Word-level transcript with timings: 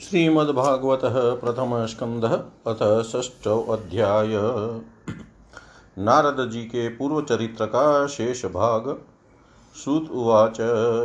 श्रीमद्भागवत 0.00 1.00
प्रथम 1.40 1.86
स्कंध 1.86 2.24
अथ 2.66 2.82
अध्याय। 3.70 4.28
नारद 5.98 6.50
जी 6.50 6.60
के 6.60 6.88
पूर्व 6.88 7.20
चरित्र 7.22 7.66
का 7.66 8.06
शेष 8.06 8.44
भाग 8.44 8.98
श्रुत 9.84 10.10
उवाच, 10.10 10.60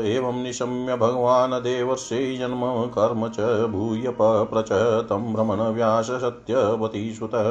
एवं 0.06 0.44
निशम्य 0.44 0.96
भगवान् 0.96 1.54
देवर्षे 1.54 2.38
जन्म, 2.38 2.62
कर्म 2.88 3.28
च 3.30 3.40
भूय 3.70 4.10
पप्रच 4.10 4.72
तं 5.06 5.34
भ्रमण 5.34 5.62
व्यास 5.62 6.12
सत्यवती 6.12 7.14
सुतः 7.14 7.50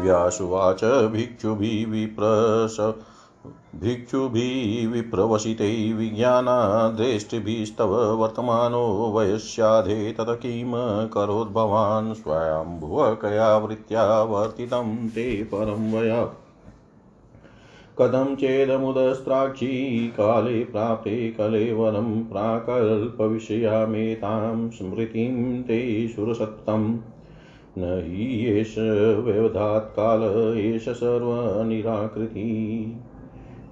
व्यासुवाच 0.00 0.84
भिक्षुभिः 0.84 1.90
विप्रस 1.90 2.76
भिक्षुभिः 3.76 4.90
विप्रवसितै 4.90 5.92
विज्ञानाद्रेष्टिभिस्तव 5.92 7.94
वर्तमानो 7.94 9.14
वयस्याधे 9.16 10.12
तत 10.12 10.20
किं 10.20 11.08
करोद्भवान् 11.08 12.14
स्वयम्भुवकया 12.14 13.56
वृत्त्या 13.56 14.22
वर्तितं 14.22 15.08
ते 15.08 15.42
परं 15.42 15.92
वया। 15.92 16.28
कथं 17.98 18.36
चेदमुदस्त्राक्षी 18.36 20.08
काले 20.08 20.64
प्राप्ते 20.64 21.30
कलेवरं 21.30 22.24
प्राकल्पविषयामेतां 22.24 24.70
स्मृतिं 24.70 25.62
ते 25.62 26.08
सुरसत्तम्। 26.08 26.98
न 27.78 28.02
हि 28.06 28.46
एष 28.46 28.74
व्यवधात् 29.24 29.84
काल 29.84 30.54
एष 30.58 30.88
सर्वनिराकृति। 30.88 32.96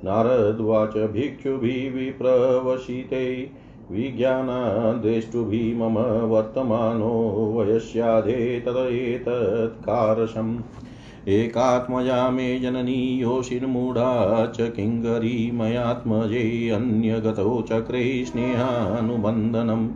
नारद्वाच 0.05 0.97
भिक्षुभिः 0.97 1.93
विप्रवशिते 1.93 3.51
विज्ञानाद्वेष्टुभिः 3.91 5.79
मम 5.79 5.99
वर्तमानो 6.29 7.15
वयस्याधे 7.57 8.61
तदेतत्कारशम् 8.61 10.59
एकात्मजा 11.29 12.31
मे 12.31 12.61
जननी 12.61 13.21
योषिर्मूढा 13.21 14.47
च 14.47 14.61
किङ्करी 14.61 15.51
मयात्मजे 15.51 16.71
अन्यगतौ 16.71 17.63
चक्रे 17.63 18.25
स्नेहानुबन्धनम्। 18.25 19.89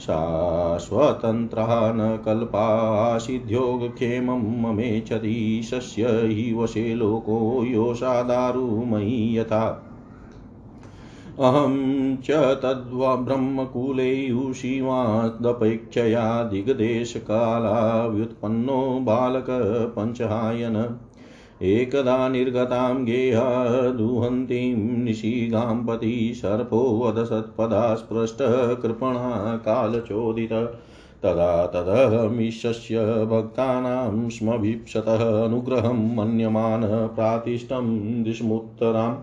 शाश्वतन्त्रः 0.00 1.68
न 1.70 2.22
कल्पासिद्ध्योगक्षेमं 2.24 4.62
ममेच्छतीशस्य 4.62 6.08
हि 6.08 6.54
वशे 6.54 6.94
लोको 6.94 7.64
योषादारुमयी 7.64 9.38
यथा। 9.38 9.82
अहं 11.38 12.16
च 12.16 12.30
तद्वा 12.30 13.16
ब्रह्मकूले 13.16 14.54
शिवादपेक्षया 14.54 16.42
दिग्देशकालाव्युत्पन्नो 16.42 18.98
बालकपञ्चहायन। 19.02 21.05
एकदा 21.62 22.28
निर्गतां 22.28 23.04
गेहा 23.04 23.68
दुहन्तीं 23.90 24.76
निशिगां 25.04 25.86
पति 25.86 26.32
सर्पोऽधसत्पदा 26.36 27.94
स्पृष्टकृपणा 27.94 29.56
कालचोदित। 29.56 30.52
तदा 31.22 31.66
तदहमिषस्य 31.66 32.98
भक्तानां 33.04 34.28
स्मभीप्सतः 34.28 35.44
अनुग्रहं 35.44 36.16
मन्यमान 36.16 36.82
प्रातिष्ठं 37.14 37.86
दिशमुत्तराम् 38.22 39.16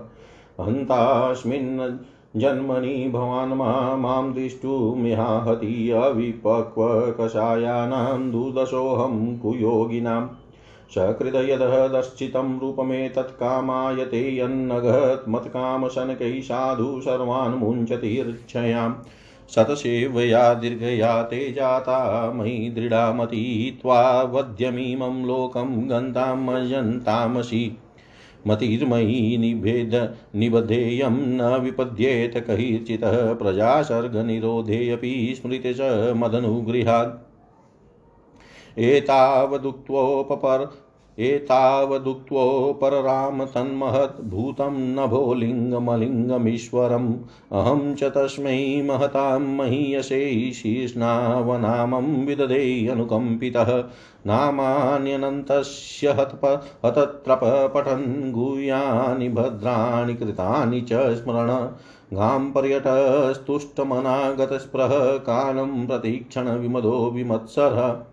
हन्तास्मिन् 0.61 1.99
जन्मनि 2.39 3.11
भवान् 3.13 3.53
मा 3.53 4.21
दृष्टुमिहाहति 4.21 5.89
अविपक्वकषायानां 5.89 8.31
दुर्दशोऽहं 8.31 9.37
कुयोगिनां। 9.37 10.27
सकृदयदर्शितं 10.95 12.59
रूपमेतत्कामायते 12.59 14.39
यन्नगत् 14.39 15.29
मत्कामशनकैः 15.29 16.41
साधु 16.41 17.01
सर्वान् 17.01 17.55
मुञ्चतिर्क्षयाम् 17.55 18.95
शतसेवया 19.49 20.53
दीर्घया 20.53 21.23
ते 21.23 21.51
जाता 21.51 22.31
मयि 22.31 22.69
दृढामती 22.69 23.77
त्वा 23.81 24.23
वध्यमीमं 24.23 25.25
लोकं 25.25 25.89
गन्तामयन्तामसि। 25.89 27.77
मतिर्मयि 28.47 29.37
निभेद 29.37 30.15
निबधेयं 30.35 31.11
न 31.11 31.61
विपद्येत 31.61 32.37
कैर्चितः 32.37 33.33
प्रजासर्गनिरोधेऽपि 33.33 35.33
स्मृते 35.37 35.73
च 35.73 36.13
मदनुगृहात्। 36.17 38.79
एतावदुक्त्वोपपर 38.79 40.82
एतावदुक्त्वोपरराम 41.19 43.45
तन्महद्भूतं 43.45 44.71
नभो 44.71 45.33
लिङ्गमलिङ्गमीश्वरम्। 45.33 47.13
अहं 47.51 47.95
च 47.95 48.03
तस्मै 48.03 48.81
महतां 48.85 49.39
महीयसे 49.39 50.53
शीर्ष्णावनामं 50.53 52.25
विदधे 52.25 52.87
अनुकम्पितः। 52.87 53.83
नामान्यनन्तस्य 54.25 56.09
हतप 56.09 56.63
हतत्रप 56.85 57.39
पठन् 57.43 58.31
गुह्यानि 58.31 59.29
भद्राणि 59.29 60.13
कृतानि 60.13 60.81
च 60.81 60.93
स्मरण। 60.93 61.67
गां 62.17 62.51
पर्यटस्तुष्टमनागतस्पृह 62.51 65.17
कालं 65.17 65.87
प्रतीक्षण 65.87 66.49
विमदो 66.49 67.11
विमत्सरः। 67.13 68.03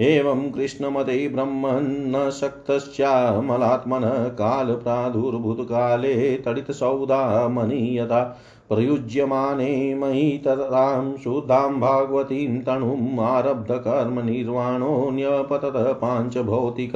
एवं 0.00 0.50
कृष्णमते 0.50 1.28
ब्रह्मन्न 1.28 2.30
शक्तश्चामलात्मनः 2.30 4.28
कालप्रादुर्भूतकाले 4.28 6.36
तडितसौदा 6.36 7.48
मनीयता 7.48 8.40
प्रयुज्यमाने 8.68 9.94
मयि 9.94 10.42
ततां 10.44 11.16
शुद्धां 11.16 11.80
भागवतीं 11.80 12.60
तनुम् 12.60 13.20
आरब्धकर्मनिर्वाणो 13.20 15.10
न्यपतत 15.10 15.72
पाञ्चभौतिक 15.76 16.92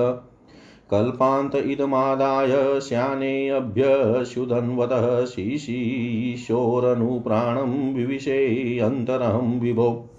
कल्पान्त 0.90 1.54
इदमादाय 1.54 2.80
श्यानेऽभ्यशुधन्वतः 2.80 5.24
शिशिशोरनुप्राणं 5.24 7.94
विविशेऽन्तरं 7.94 9.60
विभो। 9.60 10.14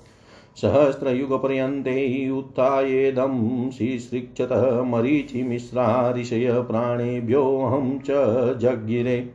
सहस्रयुगपर्यन्ते 0.61 2.29
उत्थायेदं 2.29 3.71
शिसृक्षत 3.71 4.49
मरीचिमिश्रा 4.87 6.11
ऋषय 6.11 6.61
प्राणेभ्योऽहं 6.61 7.99
च 7.99 8.07
जगिरे 8.59 9.31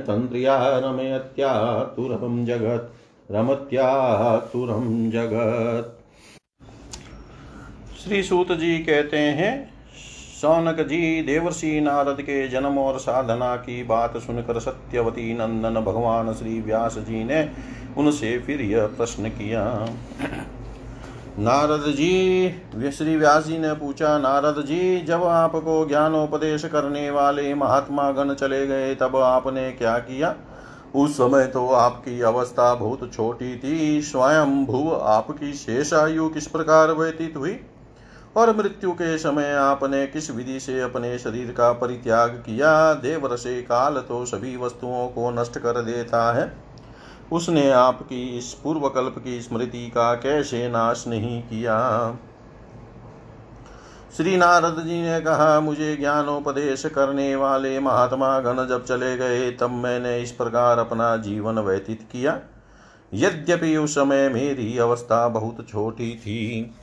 तन्त्र्या 0.00 0.56
रमयत्यातुरं 0.78 2.44
जगत् 2.44 3.32
रमत्यातुरं 3.32 5.10
जगत्। 5.10 5.98
श्री 7.98 8.22
सूत 8.22 8.52
जी 8.52 8.78
कहते 8.78 9.18
हैं 9.18 9.52
सौनक 10.40 10.80
जी 10.80 11.22
देवर्षि 11.22 11.80
नारद 11.80 12.20
के 12.20 12.46
जन्म 12.48 12.78
और 12.78 12.98
साधना 12.98 13.56
की 13.56 13.82
बात 13.82 14.16
सुनकर 14.16 14.58
सत्यवती 14.60 15.32
नंदन 15.34 15.80
भगवान 15.80 16.32
श्री 16.32 16.60
व्यास 16.60 16.96
जी 16.98 17.24
ने 17.24 17.48
उनसे 17.98 18.38
फिर 18.38 18.60
यह 18.60 18.86
प्रश्न 18.86 19.28
किया। 19.28 19.64
नारद 21.40 21.84
जी 21.86 22.90
श्री 22.92 23.16
व्यास 23.16 23.44
जी 23.44 23.58
ने 23.58 23.72
पूछा, 23.72 24.18
नारद 24.18 24.64
जी, 24.66 25.00
जब 25.00 25.22
आपको 25.24 25.86
ज्ञानोपदेश 25.86 26.64
करने 26.64 27.10
वाले 27.10 27.54
महात्मा 27.54 28.10
गण 28.12 28.34
चले 28.34 28.66
गए, 28.66 28.94
तब 28.94 29.16
आपने 29.16 29.70
क्या 29.70 29.98
किया? 29.98 30.34
उस 30.94 31.14
समय 31.14 31.46
तो 31.46 31.68
आपकी 31.68 32.20
अवस्था 32.20 32.74
बहुत 32.74 33.14
छोटी 33.14 33.56
थी 33.64 34.02
स्वयं 34.02 34.64
भू 34.66 34.90
आपकी 34.90 35.52
शेष 35.52 35.92
आयु 35.94 36.28
किस 36.28 36.46
प्रकार 36.46 36.92
व्यतीत 36.92 37.36
हुई? 37.36 37.60
और 38.36 38.56
मृत्यु 38.56 38.92
के 38.92 39.18
समय 39.18 39.52
आपने 39.52 40.06
किस 40.06 40.30
विधि 40.30 40.60
से 40.60 40.80
अपने 40.80 41.18
शरीर 41.18 41.54
का 41.58 41.72
परित्याग 41.72 42.30
किया? 42.30 42.94
देवर 42.94 43.36
से 43.36 43.62
काल 43.62 43.94
तो 43.94 44.24
सभी 44.24 44.56
वस्तुओं 44.56 45.08
को 45.08 45.30
नष्ट 45.30 45.58
कर 45.58 45.82
देता 45.82 46.32
है। 46.32 46.69
उसने 47.32 47.70
आपकी 47.70 48.38
इस 48.38 48.54
पूर्वकल्प 48.54 49.14
की 49.24 49.40
स्मृति 49.40 49.88
का 49.88 50.14
कैसे 50.14 50.68
नाश 50.68 51.04
नहीं 51.08 51.42
किया? 51.42 52.16
श्री 54.16 54.36
नारद 54.36 54.82
जी 54.86 55.02
ने 55.02 55.20
कहा, 55.20 55.60
मुझे 55.60 55.96
ज्ञानोपदेश 55.96 56.86
करने 56.86 57.36
वाले 57.36 57.80
महात्मा 57.80 58.40
गण 58.40 58.66
जब 58.66 58.84
चले 58.84 59.16
गए, 59.16 59.50
तब 59.50 59.70
मैंने 59.70 60.20
इस 60.20 60.32
प्रकार 60.32 60.78
अपना 60.78 61.16
जीवन 61.16 61.58
व्यतीत 61.58 62.02
किया। 62.12 62.40
यद्यपि 63.14 63.76
उस 63.76 63.94
समय 63.94 64.28
मेरी 64.28 64.78
अवस्था 64.78 65.28
बहुत 65.28 65.66
छोटी 65.68 66.14
थी। 66.14 66.74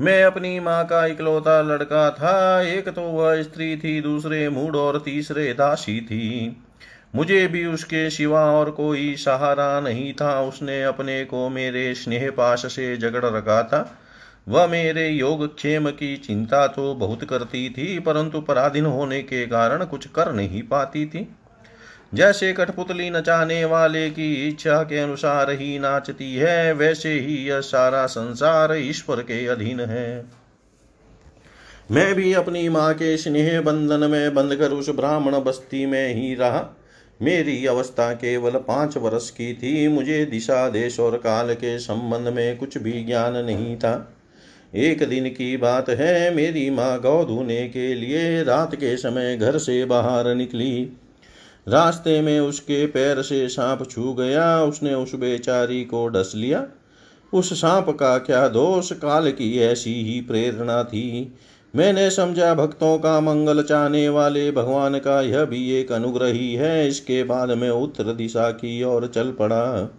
मैं 0.00 0.24
अपनी 0.24 0.60
माँ 0.60 0.84
का 0.84 1.06
इकलौता 1.06 1.62
लड़का 1.62 2.10
था, 2.10 2.62
एक 2.62 2.88
तो 2.88 3.02
वह 3.02 3.42
स्त्री 3.42 3.76
थी, 3.76 4.00
दूसरे 4.00 4.48
मूड 4.48 4.76
और 4.76 5.02
तीसरे 5.04 5.52
दासी 5.52 6.00
थी। 6.00 6.62
मुझे 7.14 7.46
भी 7.46 7.64
उसके 7.66 8.10
सिवा 8.10 8.40
और 8.52 8.70
कोई 8.70 9.14
सहारा 9.16 9.80
नहीं 9.80 10.12
था। 10.12 10.40
उसने 10.40 10.82
अपने 10.82 11.24
को 11.24 11.48
मेरे 11.48 11.94
स्नेह 11.94 12.30
पाश 12.30 12.66
से 12.66 12.96
जगड़ 12.96 13.24
रखा 13.24 13.62
था। 13.62 13.98
वह 14.48 14.66
मेरे 14.66 15.08
योग 15.08 15.56
क्षेम 15.56 15.90
की 15.90 16.16
चिंता 16.16 16.66
तो 16.66 16.94
बहुत 16.94 17.24
करती 17.24 17.68
थी, 17.70 17.98
परंतु 17.98 18.40
पराधीन 18.40 18.86
होने 18.86 19.22
के 19.22 19.46
कारण 19.46 19.84
कुछ 19.84 20.06
कर 20.06 20.32
नहीं 20.32 20.62
पाती 20.62 21.06
थी। 21.06 21.26
जैसे 22.14 22.52
कठपुतली 22.52 23.10
नचाने 23.10 23.64
वाले 23.64 24.10
की 24.10 24.48
इच्छा 24.48 24.82
के 24.82 24.98
अनुसार 24.98 25.50
ही 25.50 25.78
नाचती 25.78 26.34
है, 26.34 26.72
वैसे 26.72 27.12
ही 27.12 27.36
यह 27.48 27.60
सारा 27.60 28.06
संसार 28.06 28.74
ईश्वर 28.74 29.22
के 29.22 29.46
अधीन 29.46 29.80
है। 29.80 30.24
मैं 31.90 32.14
भी 32.14 32.32
अपनी 32.32 32.68
माँ 32.68 32.92
के 32.94 33.16
स्नेह 33.16 33.60
बंधन 33.60 34.10
में 34.10 34.34
बंधकर 34.34 34.70
उस 34.70 34.90
ब्राह्मण 34.90 35.40
बस्ती 35.40 35.86
में 35.86 36.14
ही 36.14 36.34
रहा। 36.34 36.76
मेरी 37.22 37.66
अवस्था 37.66 38.12
केवल 38.12 38.50
पाँच 38.50 38.96
वर्ष 38.96 39.30
की 39.30 39.54
थी। 39.54 39.88
मुझे 39.88 40.24
दिशा 40.24 40.68
देश 40.68 41.00
और 41.00 41.16
काल 41.16 41.54
के 41.54 41.78
संबंध 41.78 42.28
में 42.28 42.56
कुछ 42.56 42.78
भी 42.78 43.04
ज्ञान 43.04 43.36
नहीं 43.36 43.76
था। 43.76 44.16
एक 44.74 45.08
दिन 45.08 45.28
की 45.28 45.56
बात 45.56 45.88
है, 45.88 46.34
मेरी 46.34 46.70
माँ 46.70 47.00
गौ 47.00 47.24
धोने 47.24 47.68
के 47.68 47.94
लिए 47.94 48.42
रात 48.42 48.74
के 48.74 48.96
समय 48.96 49.36
घर 49.36 49.58
से 49.58 49.84
बाहर 49.84 50.34
निकली। 50.34 50.92
रास्ते 51.68 52.20
में 52.20 52.40
उसके 52.40 52.86
पैर 52.86 53.22
से 53.22 53.48
सांप 53.48 53.90
छू 53.90 54.12
गया। 54.14 54.62
उसने 54.62 54.94
उस 54.94 55.14
बेचारी 55.14 55.84
को 55.84 56.08
डस 56.08 56.32
लिया। 56.36 56.66
उस 57.32 57.60
सांप 57.60 57.90
का 57.90 58.18
क्या 58.18 58.48
दोष? 58.48 58.92
काल 58.92 59.30
की 59.30 59.58
ऐसी 59.58 59.94
ही 59.94 60.20
प्रेरणा 60.20 60.84
थी। 60.84 61.34
मैंने 61.76 62.10
समझा 62.10 62.54
भक्तों 62.54 62.98
का 62.98 63.20
मंगल 63.20 63.62
चाहने 63.62 64.08
वाले 64.08 64.50
भगवान 64.52 64.98
का 64.98 65.20
यह 65.20 65.44
भी 65.44 65.70
एक 65.72 65.92
अनुग्रह 65.92 66.26
ही। 66.26 66.54
है 66.54 66.88
इसके 66.88 67.24
बाद 67.24 67.50
में 67.50 67.70
उत्तर 67.70 68.04
दिशा 68.04 68.50
की 68.50 68.82
ओर 68.82 69.06
चल 69.06 69.30
पड़ा। 69.30 69.90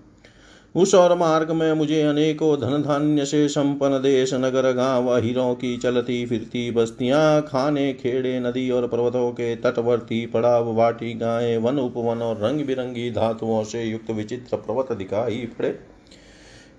उस 0.76 0.96
और 0.96 1.18
मार्ग 1.18 1.52
में 1.52 1.74
मुझे 1.74 2.02
अनेकों 2.02 2.58
धन 2.58 2.82
धान्य 2.82 3.26
से 3.26 3.48
संपन्न 3.48 4.02
देश, 4.02 4.34
नगर, 4.34 4.72
गाँव 4.72 5.18
हीरों 5.18 5.56
की 5.56 5.78
चलती 5.78 6.26
फिरती 6.26 6.72
बस्तियाँ, 6.72 7.42
खाने, 7.42 7.94
खेड़े, 7.94 8.40
नदी 8.40 8.70
और 8.72 8.88
पर्वतों 8.88 9.32
के 9.32 9.56
तटवर्ती 9.56 10.26
पड़ाव, 10.26 10.74
वाटी, 10.74 11.14
गायें, 11.14 11.58
वन, 11.58 11.80
उपवन 11.80 12.22
और 12.22 12.40
रंग 12.42 12.66
बिरंगी 12.66 13.12
धातुओं 13.12 13.64
से 13.64 13.84
युक्त 13.84 14.12
विचित्र 14.12 14.58
पर्वत 14.58 14.98
दिखाई 14.98 15.50
पड़े। 15.60 15.91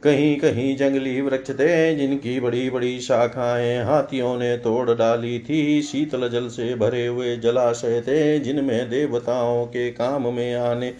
कहीं 0.04 0.36
कहीं 0.36 0.76
जंगली 0.76 1.20
वृक्ष 1.20 1.50
थे, 1.50 1.94
जिनकी 1.94 2.40
बड़ी 2.40 2.70
बड़ी 2.70 3.00
शाखाएँ 3.00 3.84
हाथियों 3.84 4.38
ने 4.38 4.56
तोड़ 4.56 4.90
डाली 4.90 5.38
थी। 5.38 5.82
शीतल 5.82 6.28
जल 6.28 6.48
से 6.48 6.74
भरे 6.74 7.06
हुए 7.06 7.36
जलाशय 7.36 8.00
थे, 8.00 8.38
जिनमें 8.38 8.90
देवताओं 8.90 9.66
के 9.66 9.90
काम 9.90 10.34
में 10.34 10.54
आने 10.54 10.94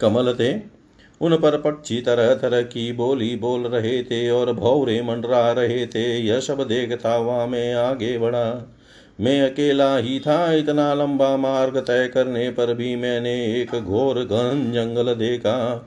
कमल 0.00 0.34
थे। 0.34 0.78
उन 1.20 1.36
पर 1.36 1.58
पक्षी 1.58 2.00
तरह 2.00 2.34
तरह 2.34 2.62
की 2.62 2.92
बोली 2.92 3.36
बोल 3.36 3.60
रहे 3.60 4.02
थे 4.02 4.30
और 4.30 4.52
भौरे 4.52 5.02
मंडरा 5.02 5.52
रहे 5.52 5.86
थे। 5.86 6.18
यह 6.18 6.40
सब 6.40 6.66
देखता 6.68 7.14
हुआ 7.14 7.46
मैं 7.46 7.74
आगे 7.74 8.18
बढ़ा। 8.18 8.76
मैं 9.20 9.42
अकेला 9.42 9.96
ही 9.96 10.20
था, 10.20 10.52
इतना 10.52 10.94
लंबा 10.94 11.36
मार्ग 11.36 11.78
तय 11.78 12.10
करने 12.14 12.50
पर 12.50 12.74
भी 12.74 12.96
मैंने 12.96 13.62
एक 13.62 13.74
घोर 13.80 14.24
घन 14.24 14.70
जंगल 14.74 15.14
देखा। 15.14 15.86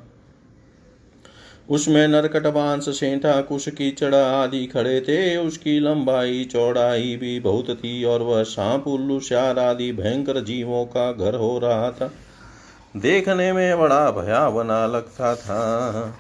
उसमें 1.70 2.08
नरकट 2.08 2.48
बाँस, 2.48 3.00
सेंठा, 3.00 3.42
कुश 3.42 3.70
कीचड़ 3.70 4.16
आदि 4.16 4.66
खड़े 4.66 5.02
थे। 5.02 5.38
उसकी 5.38 5.80
लंबाई, 5.80 6.44
चौड़ाई 6.44 7.16
भी 7.16 7.40
बहुत 7.40 7.70
थी 7.70 8.04
और 8.04 8.22
वह 8.22 8.44
सांप, 8.44 8.88
उल्लू 8.88 9.20
श्यार 9.20 9.60
आदि 9.60 9.92
भयंकर 9.92 10.44
जीवों 10.44 10.86
का 10.86 11.12
घर 11.12 11.36
हो 11.36 11.60
रहा 11.60 11.92
था। 11.92 12.12
देखने 12.98 13.54
में 13.54 13.80
बड़ा 13.80 14.12
भयावना 14.12 14.88
लगता 14.88 15.36
था। 15.36 16.16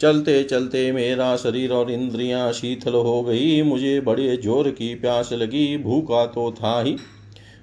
चलते 0.00 0.44
चलते 0.44 0.92
मेरा 0.92 1.36
शरीर 1.36 1.72
और 1.72 1.90
इंद्रियाँ 1.90 2.52
शीतल 2.52 2.92
हो 2.92 3.22
गई। 3.22 3.62
मुझे 3.62 4.00
बड़े 4.00 4.36
ज़ोर 4.36 4.70
की 4.70 4.94
प्यास 4.94 5.32
लगी। 5.32 5.76
भूखा 5.76 6.26
तो 6.26 6.52
था 6.52 6.80
ही। 6.82 6.96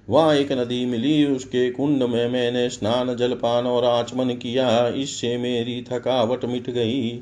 वहाँ 0.09 0.35
एक 0.35 0.51
नदी 0.51 0.85
मिली, 0.85 1.25
उसके 1.25 1.71
कुंड 1.71 2.03
में 2.03 2.29
मैंने 2.29 2.69
स्नान, 2.69 3.15
जलपान 3.15 3.67
और 3.67 3.85
आचमन 3.85 4.29
किया। 4.29 4.87
इससे 4.87 5.37
मेरी 5.37 5.85
थकावट 5.91 6.45
मिट 6.45 6.69
गई। 6.69 7.21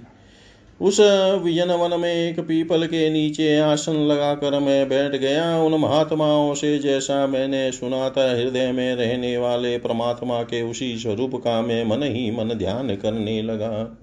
उस 0.82 0.98
विजन 1.44 1.72
वन 1.72 2.00
में 2.00 2.14
एक 2.14 2.40
पीपल 2.40 2.86
के 2.86 3.10
नीचे 3.10 3.58
आसन 3.60 3.94
लगाकर 3.94 4.60
मैं 4.60 4.90
बैठ 4.90 5.12
गया। 5.12 5.60
उन 5.60 5.82
महात्माओं 5.82 6.54
से 6.54 6.80
जैसा 6.80 7.28
मैंने 7.28 7.72
सुना 7.72 8.10
था, 8.10 8.32
हृदय 8.38 8.72
में 8.72 8.96
रहने 8.96 9.38
वाले 9.38 9.78
परमात्मा 9.78 10.44
के 10.44 10.62
उसी 10.62 10.98
स्वरूप 10.98 11.36
का 11.36 11.62
मैं 11.62 11.84
मन 11.86 12.04
ही 12.04 12.32
मन 12.32 12.54
ध्यान 12.54 12.96
करने 12.96 13.42
लगा। 13.42 13.98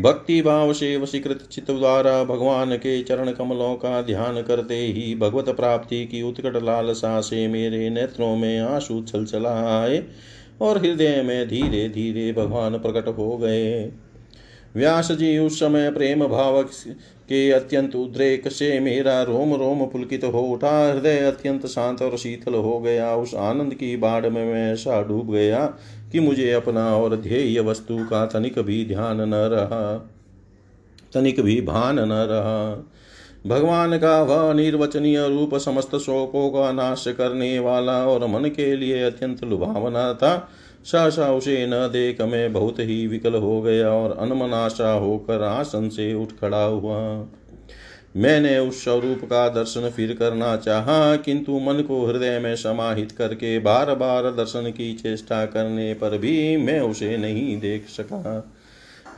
भक्ति 0.00 0.42
भाव 0.42 0.72
से 0.72 0.96
वशीकृत 0.96 1.48
चित्त 1.52 1.70
द्वारा 1.70 2.24
भगवान 2.24 2.76
के 2.76 3.02
चरण 3.02 3.30
कमलों 3.32 3.74
का 3.74 4.02
ध्यान 4.02 4.42
करते 4.42 4.74
ही 4.74 5.14
भगवत 5.14 5.48
प्राप्ति 5.48 6.04
की 6.06 6.22
उत्कट 6.22 6.56
लालसा 6.62 7.20
से 7.20 7.48
मेरे 7.48 7.90
नेत्रों 7.90 8.36
में 8.36 8.58
आँसू 8.60 9.02
छल 9.02 9.24
चला 9.24 9.82
आए 9.82 10.02
और 10.60 10.78
हृदय 10.78 11.22
में 11.22 11.48
धीरे 11.48 11.88
धीरे 11.88 12.32
भगवान 12.32 12.78
प्रकट 12.78 13.08
हो 13.08 13.36
गए। 13.36 13.92
व्यास 14.76 15.10
जी 15.12 15.38
उस 15.38 15.58
समय 15.60 15.90
प्रेम 15.90 16.26
भाव 16.26 16.62
के 16.62 17.50
अत्यंत 17.50 17.94
उद्रेक 17.96 18.48
से 18.48 18.78
मेरा 18.80 19.22
रोम 19.22 19.54
रोम 19.54 19.84
पुलकित 19.86 20.24
हो, 20.24 20.40
उठा 20.42 20.92
हृदय 20.92 21.18
अत्यंत 21.18 21.66
शांत 21.66 22.02
और 22.02 22.16
शीतल 22.16 22.54
हो 22.54 22.78
गया। 22.80 23.14
उस 23.16 23.34
आनंद 23.34 23.74
की 23.74 23.96
बाढ़ 23.96 24.26
में 24.26 24.44
मैं 24.44 24.72
ऐसा 24.72 25.00
डूब 25.02 25.32
गया 25.32 25.64
कि 26.12 26.20
मुझे 26.20 26.50
अपना 26.52 26.84
और 26.96 27.16
ध्येय 27.16 27.60
वस्तु 27.60 27.96
का 28.04 28.24
तनिक 28.26 28.58
भी 28.58 28.84
ध्यान 28.84 29.20
न 29.20 29.34
रहा, 29.34 29.96
तनिक 31.14 31.40
भी 31.40 31.60
भान 31.60 31.98
न 31.98 32.12
रहा। 32.30 32.92
भगवान 33.46 33.98
का 33.98 34.20
वह 34.22 34.52
निर्वचनीय 34.54 35.26
रूप 35.28 35.54
समस्त 35.54 35.96
शोकों 35.96 36.48
का 36.50 36.70
नाश 36.72 37.04
करने 37.08 37.58
वाला 37.58 37.98
और 38.06 38.26
मन 38.26 38.48
के 38.48 38.74
लिए 38.76 39.02
अत्यंत 39.02 39.44
लुभावना 39.44 40.12
था 40.14 40.48
सहसा 40.86 41.32
उसे 41.32 41.66
न 41.66 41.88
देख 41.92 42.20
मैं 42.22 42.52
बहुत 42.52 42.78
ही 42.78 43.06
विकल 43.06 43.34
हो 43.34 43.60
गया 43.62 43.88
और 43.88 44.16
अनमनाशा 44.18 44.90
होकर 44.90 45.42
आसन 45.42 45.88
से 45.88 46.12
उठ 46.14 46.32
खड़ा 46.40 46.62
हुआ। 46.62 46.98
मैंने 48.16 48.58
उस 48.58 48.82
स्वरूप 48.84 49.24
का 49.24 49.48
दर्शन 49.48 49.88
फिर 49.90 50.12
करना 50.12 50.56
चाहा, 50.56 51.16
किंतु 51.16 51.58
मन 51.60 51.82
को 51.82 52.04
हृदय 52.06 52.38
में 52.38 52.54
समाहित 52.56 53.12
करके 53.12 53.58
बार 53.58 53.94
बार 53.94 54.30
दर्शन 54.32 54.70
की 54.70 54.92
चेष्टा 54.94 55.44
करने 55.46 55.92
पर 55.94 56.18
भी 56.18 56.56
मैं 56.56 56.80
उसे 56.80 57.16
नहीं 57.16 57.58
देख 57.60 57.88
सका। 57.88 58.52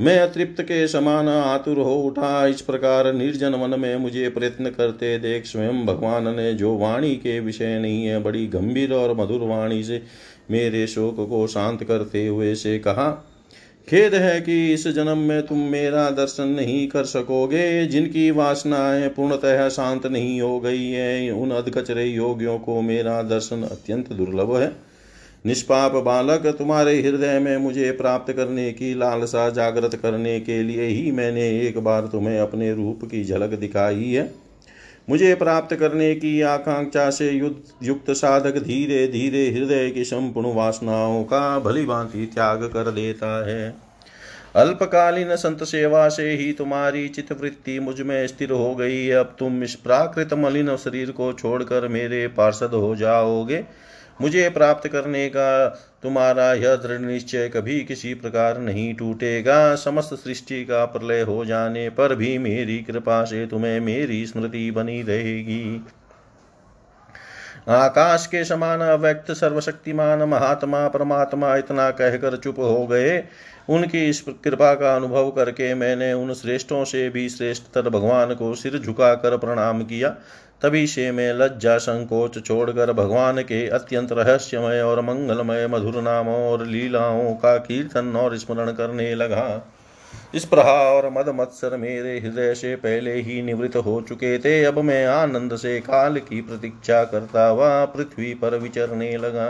मैं 0.01 0.19
अतृप्त 0.21 0.61
के 0.63 0.87
समान 0.89 1.29
आतुर 1.29 1.79
हो 1.79 1.95
उठा। 1.97 2.47
इस 2.47 2.61
प्रकार 2.61 3.13
निर्जन 3.13 3.55
मन 3.55 3.79
में 3.81 3.97
मुझे 3.97 4.29
प्रयत्न 4.29 4.71
करते 4.71 5.19
देख 5.19 5.47
स्वयं 5.47 5.85
भगवान 5.87 6.37
ने 6.37 6.53
जो 6.55 6.77
वाणी 6.77 7.15
के 7.17 7.39
विषय 7.41 7.79
नहीं 7.79 8.05
है, 8.05 8.23
बड़ी 8.23 8.47
गंभीर 8.47 8.93
और 8.93 9.15
मधुर 9.17 9.41
वाणी 9.41 9.83
से 9.85 10.03
मेरे 10.51 10.87
शोक 10.87 11.29
को 11.29 11.47
शांत 11.47 11.85
करते 11.85 12.27
हुए 12.27 12.55
से 12.55 12.79
कहा, 12.79 13.25
खेद 13.89 14.15
है 14.15 14.41
कि 14.41 14.73
इस 14.73 14.89
जन्म 14.89 15.19
में 15.19 15.47
तुम 15.47 15.59
मेरा 15.59 16.11
दर्शन 16.11 16.49
नहीं 16.49 16.89
कर 16.89 17.05
सकोगे। 17.05 17.87
जिनकी 17.87 18.31
वासनाएँ 18.31 19.09
पूर्णतः 19.09 19.69
शांत 19.69 20.07
नहीं 20.07 20.41
हो 20.41 20.61
गई 20.61 20.91
है, 20.91 21.31
उन 21.31 21.51
अधकचरे 21.51 22.05
योगियों 22.05 22.59
को 22.59 22.81
मेरा 22.81 23.23
दर्शन 23.23 23.63
अत्यंत 23.63 24.13
दुर्लभ 24.13 24.57
है। 24.57 24.73
निष्पाप 25.47 25.93
बालक, 25.95 26.47
तुम्हारे 26.47 27.03
हृदय 27.03 27.39
में 27.39 27.57
मुझे 27.57 27.91
प्राप्त 27.93 28.33
करने 28.33 28.73
की 28.73 28.95
लालसा 28.95 29.51
जागृत 29.51 29.95
करने 29.95 30.41
के 30.41 30.63
लिए 30.63 30.85
ही 30.85 31.11
मैंने 31.13 31.61
एक 31.61 31.79
बार 31.79 32.07
तुम्हें 32.07 32.39
अपने 32.39 32.75
रूप 32.75 33.05
की 33.05 33.25
झलक 33.25 33.51
दिखाई 33.51 34.05
है। 34.05 34.48
मुझे 35.09 35.35
प्राप्त 35.35 35.75
करने 35.77 36.15
की 36.15 36.41
आकांक्षा 36.43 37.11
से 37.11 37.31
युक्त 37.83 38.11
साधक 38.11 38.59
धीरे 38.59 39.07
धीरे 39.09 39.49
हृदय 39.51 39.91
की 39.91 40.05
संपूर्ण 40.05 40.53
वासनाओं 40.55 41.23
का 41.25 41.59
भली 41.59 41.85
भांति 41.87 42.27
त्याग 42.35 42.65
कर 42.65 42.91
देता 42.91 43.47
है। 43.49 43.75
अल्पकालीन 44.57 45.35
संत 45.37 45.63
सेवा 45.65 46.09
से 46.09 46.31
ही 46.31 46.53
तुम्हारी 46.53 47.09
चित्तवृत्ति 47.09 47.79
मुझमें 47.81 48.27
स्थिर 48.27 48.51
हो 48.51 48.75
गई 48.75 49.09
अब 49.11 49.35
तुम 49.39 49.63
इस 49.63 49.75
प्राकृत 49.75 50.35
मलिन 50.35 50.77
शरीर 50.77 51.11
को 51.11 51.33
छोड़कर 51.33 51.89
मेरे 51.89 52.27
पार्षद 52.29 52.75
हो 52.75 52.95
जाओगे। 52.97 53.65
मुझे 54.21 54.49
प्राप्त 54.49 54.89
करने 54.89 55.29
का 55.29 55.69
तुम्हारा 56.03 56.55
यह 56.55 56.75
दृढ़ 56.77 57.01
निश्चय 57.01 57.49
कभी 57.49 57.81
किसी 57.85 58.15
प्रकार 58.15 58.59
नहीं 58.59 58.95
टूटेगा। 58.95 59.75
समस्त 59.75 60.15
सृष्टि 60.15 60.65
का 60.65 60.85
प्रलय 60.85 61.21
हो 61.21 61.45
जाने 61.45 61.89
पर 61.91 62.15
भी 62.15 62.39
मेरी 62.39 62.79
कृपा 62.79 63.25
से 63.25 63.47
तुम्हें 63.47 63.81
मेरी 63.81 64.27
स्मृति 64.27 64.71
बनी 64.71 65.03
रहेगी। 65.03 65.87
आकाश 67.69 68.27
के 68.27 68.45
समान 68.45 68.81
अव्यक्त, 68.81 69.33
सर्वशक्तिमान 69.33 70.23
महात्मा, 70.23 70.89
परमात्मा 70.89 71.57
इतना 71.57 71.91
कहकर 71.91 72.37
चुप 72.37 72.59
हो 72.59 72.87
गए। 72.87 73.25
उनकी 73.69 74.09
इस 74.09 74.21
कृपा 74.45 74.75
का 74.75 74.97
अनुभव 74.97 75.31
करके 75.31 75.75
मैंने 75.75 76.13
उन 76.13 76.35
श्रेष्ठों 76.35 76.85
से 76.85 77.09
भी 77.11 77.29
श्रेष्ठतर 77.29 77.89
भगवान 77.89 78.35
को 78.35 78.55
सिर 78.55 78.79
झुकाकर 78.79 79.37
प्रणाम 79.37 79.83
किया। 79.83 80.17
तभी 80.63 80.87
से 80.87 81.11
मैं 81.13 81.33
लज्जा 81.33 81.79
संकोच 81.79 82.47
छोड़कर 82.47 82.93
भगवान 82.93 83.43
के 83.43 83.67
अत्यंत 83.69 84.13
रहस्यमय 84.13 84.81
और 84.81 85.01
मंगलमय 85.01 85.67
मधुर 85.67 86.03
नामों 86.03 86.39
और 86.49 86.67
लीलाओं 86.67 87.35
का 87.35 87.57
कीर्तन 87.57 88.17
और 88.17 88.37
स्मरण 88.37 88.73
करने 88.73 89.15
लगा। 89.15 89.75
इस 90.35 90.45
प्रहा 90.45 90.73
और 90.73 91.09
मद 91.11 91.29
मत्सर 91.29 91.77
मेरे 91.77 92.19
हृदय 92.19 92.55
से 92.55 92.75
पहले 92.77 93.15
ही 93.15 93.43
निवृत्त 93.43 93.77
हो 93.77 94.01
चुके 94.09 94.39
थे। 94.39 94.65
अब 94.65 94.79
मैं 94.79 95.07
आनंद 95.07 95.57
से 95.57 95.79
काल 95.81 96.19
की 96.19 96.41
प्रतीक्षा 96.41 97.05
करता 97.05 97.47
हुआ 97.49 97.85
पृथ्वी 97.85 98.35
पर 98.35 98.59
विचरने 98.59 99.17
लगा। 99.17 99.49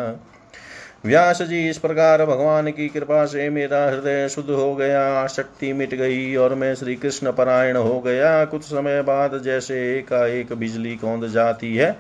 व्यास 1.05 1.41
जी, 1.43 1.69
इस 1.71 1.79
प्रकार 1.79 2.25
भगवान 2.27 2.71
की 2.71 2.89
कृपा 2.89 3.25
से 3.27 3.49
मेरा 3.51 3.85
हृदय 3.87 4.29
शुद्ध 4.29 4.51
हो 4.51 4.75
गया, 4.75 5.27
शक्ति 5.27 5.73
मिट 5.73 5.95
गई 5.95 6.35
और 6.37 6.55
मैं 6.55 6.75
श्री 6.75 6.95
कृष्ण 6.97 7.33
परायण 7.33 7.77
हो 7.77 8.01
गया। 8.01 8.45
कुछ 8.45 8.63
समय 8.63 9.03
बाद 9.03 9.41
जैसे 9.43 9.79
एकाएक 9.99 10.53
बिजली 10.53 10.97
कौंद 10.97 11.27
जाती 11.29 11.75
है, 11.77 11.97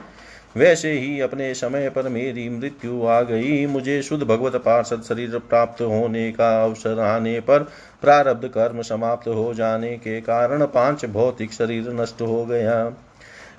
वैसे 0.57 0.93
ही 0.93 1.21
अपने 1.21 1.53
समय 1.55 1.89
पर 1.89 2.09
मेरी 2.09 2.49
मृत्यु 2.49 3.07
आ 3.07 3.21
गई। 3.23 3.67
मुझे 3.67 4.03
शुद्ध 4.03 4.23
भगवत 4.25 4.57
पार्षद 4.57 5.03
शरीर 5.03 5.39
प्राप्त 5.41 5.83
होने 5.83 6.31
का 6.33 6.65
अवसर 6.65 7.01
आने 7.01 7.39
पर 7.41 7.69
प्रारब्ध 8.03 8.49
कर्म 8.49 8.83
समाप्त 8.83 9.29
हो 9.29 9.53
जाने 9.55 9.97
के 9.97 10.21
कारण 10.21 10.67
पाँच 10.67 11.05
भौतिक 11.05 11.53
शरीर 11.53 11.93
नष्ट 11.93 12.23
हो 12.23 12.45
गया। 12.47 12.85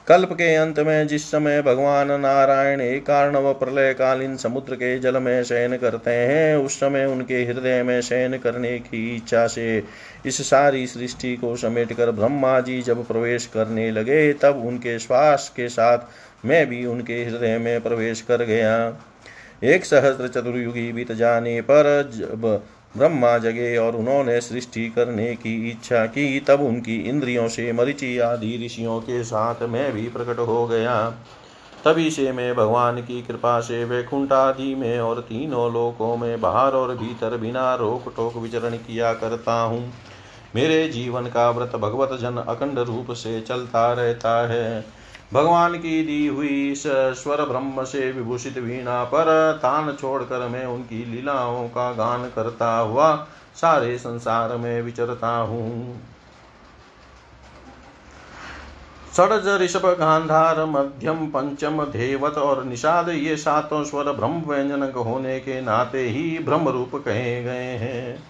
कल्प 0.09 0.31
के 0.33 0.55
अंत 0.55 0.79
में 0.79 1.07
जिस 1.07 1.25
समय 1.31 1.61
भगवान 1.61 2.11
नारायण 2.11 2.79
कारण 2.99 3.35
व 3.35 3.53
प्रलय 3.53 3.93
कालीन 3.93 4.37
समुद्र 4.37 4.75
के 4.75 4.97
जल 4.99 5.17
में 5.17 5.43
शयन 5.43 5.75
करते 5.77 6.11
हैं, 6.11 6.55
उस 6.55 6.79
समय 6.79 7.05
उनके 7.05 7.43
हृदय 7.43 7.83
में 7.83 8.01
शयन 8.01 8.37
करने 8.37 8.79
की 8.79 9.15
इच्छा 9.15 9.45
से 9.47 9.83
इस 10.25 10.41
सारी 10.49 10.87
सृष्टि 10.87 11.35
को 11.35 11.55
समेट 11.55 11.93
कर 11.93 12.11
ब्रह्मा 12.11 12.59
जी 12.59 12.81
जब 12.81 13.05
प्रवेश 13.07 13.45
करने 13.45 13.91
लगे, 13.91 14.33
तब 14.33 14.63
उनके 14.65 14.97
श्वास 14.99 15.51
के 15.55 15.69
साथ 15.69 16.45
मैं 16.45 16.65
भी 16.67 16.85
उनके 16.85 17.23
हृदय 17.25 17.57
में 17.57 17.81
प्रवेश 17.81 18.21
कर 18.21 18.43
गया। 18.43 18.97
एक 19.63 19.85
सहस्त्र 19.85 20.27
चतुर्युगी 20.27 20.91
बीत 20.91 21.11
जाने 21.11 21.61
पर 21.61 22.11
जब 22.15 22.61
ब्रह्मा 22.98 23.38
जगे 23.38 23.77
और 23.77 23.96
उन्होंने 23.96 24.41
सृष्टि 24.41 24.89
करने 24.89 25.36
की 25.36 25.69
इच्छा 25.69 26.05
की। 26.05 26.39
तब 26.39 26.62
उनकी 26.62 26.96
इंद्रियों 27.10 27.48
से 27.48 27.72
मरिचि 27.74 28.17
आदि 28.19 28.65
ऋषियों 28.65 29.00
के 29.01 29.24
साथ 29.24 29.63
मैं 29.63 29.91
भी 29.93 30.08
प्रकट 30.10 30.39
हो 30.39 30.65
गया। 30.67 31.10
तभी 31.86 32.10
से 32.12 32.31
मैं 32.31 32.55
भगवान 32.55 33.01
की 33.01 33.22
कृपा 33.22 33.60
से 33.60 33.84
वैकुंठ 33.86 34.31
आदि 34.31 34.75
में 34.75 35.00
और 35.00 35.19
तीनों 35.19 35.74
लोकों 35.74 36.17
में 36.17 36.41
बाहर 36.41 36.72
और 36.72 36.96
भीतर 36.96 37.38
बिना 37.38 37.75
रोक 37.75 38.13
टोक 38.15 38.38
विचरण 38.38 38.75
किया 38.77 39.13
करता 39.13 39.62
हूँ। 39.62 39.93
मेरे 40.55 40.88
जीवन 40.89 41.25
का 41.25 41.50
व्रत 41.51 41.75
भगवत 41.75 42.19
जन 42.22 42.43
अखंड 42.48 42.79
रूप 42.79 43.12
से 43.12 43.41
चलता 43.41 43.93
रहता 43.93 44.48
है। 44.48 44.86
भगवान 45.33 45.75
की 45.75 46.01
दी 46.03 46.25
हुई 46.27 46.74
स्वर 46.77 47.43
ब्रह्म 47.45 47.83
से 47.83 48.12
विभूषित 48.12 48.57
वीणा 48.57 49.03
पर 49.03 49.59
तान 49.62 49.91
छोड़कर 49.93 50.48
मैं 50.48 50.65
उनकी 50.65 51.03
लीलाओं 51.05 51.67
का 51.67 51.91
गान 51.93 52.24
करता 52.29 52.77
हुआ 52.77 53.15
सारे 53.55 53.98
संसार 53.98 54.55
में 54.57 54.81
विचरता 54.81 55.36
हूँ। 55.38 56.01
षडज, 59.17 59.48
ऋषभ, 59.62 59.86
गांधार, 60.00 60.63
मध्यम, 60.65 61.25
पंचम, 61.27 61.83
धेवत 61.83 62.38
और 62.38 62.63
निषाद, 62.63 63.09
ये 63.09 63.36
सातों 63.38 63.83
स्वर 63.83 64.12
ब्रह्म 64.12 64.41
व्यंजनक 64.41 64.95
होने 64.95 65.39
के 65.39 65.62
नाते 65.62 66.07
ही 66.09 66.38
ब्रह्म 66.39 66.69
रूप 66.69 66.95
कहे 66.95 67.43
गए 67.43 67.75
हैं। 67.77 68.24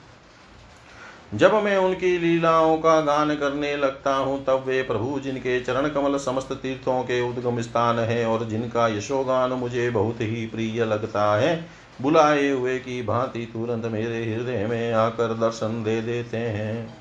जब 1.34 1.54
मैं 1.54 1.78
उनकी 1.78 2.18
लीलाओं 2.18 2.78
का 2.78 3.02
गान 3.02 3.36
करने 3.36 3.78
लगता 3.78 4.16
हूँ, 4.16 4.46
तब 4.46 4.64
वे 4.68 4.84
प्रभु 4.84 5.20
जिनके 5.20 5.60
चरण 5.60 5.90
कमल 5.90 6.18
समस्त 6.18 6.54
तीर्थों 6.54 7.04
के 7.04 7.30
उद्गम 7.30 7.62
स्थान 7.62 8.00
है 8.00 8.26
और 8.26 8.46
जिनका 8.46 8.88
यशोगान 8.88 9.52
मुझे 9.52 9.90
बहुत 9.90 10.22
ही 10.22 10.46
प्रिय 10.46 10.86
लगता 10.86 11.36
है, 11.36 11.66
बुलाए 12.02 12.50
हुए 12.50 12.78
की 12.78 13.02
भांति 13.02 13.50
तुरंत 13.54 13.86
मेरे 13.86 14.34
हृदय 14.34 14.68
में 14.68 14.94
आकर 14.94 15.34
दर्शन 15.34 15.84
दे 15.84 16.02
देते 16.02 16.38
हैं। 16.38 16.98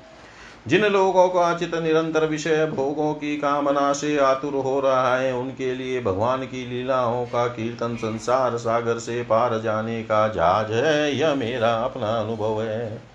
जिन 0.67 0.85
लोगों 0.85 1.27
का 1.27 1.57
चित 1.57 1.75
निरंतर 1.75 2.25
विषय 2.25 2.65
भोगों 2.65 3.13
की 3.13 3.37
कामना 3.37 3.93
से 3.93 4.17
आतुर 4.17 4.53
हो 4.53 4.79
रहा 4.79 5.17
है, 5.17 5.35
उनके 5.35 5.75
लिए 5.75 6.01
भगवान 6.01 6.43
की 6.43 6.69
लीलाओं 6.69 7.25
का 7.25 7.47
कीर्तन 7.47 7.95
संसार 7.95 8.57
सागर 8.57 8.97
से 8.97 9.23
पार 9.23 9.61
जाने 9.61 10.03
का 10.03 10.27
जहाज़ 10.27 10.71
है, 10.71 11.17
यह 11.17 11.35
मेरा 11.35 11.73
अपना 11.73 12.07
अनुभव 12.07 12.61
है। 12.61 13.08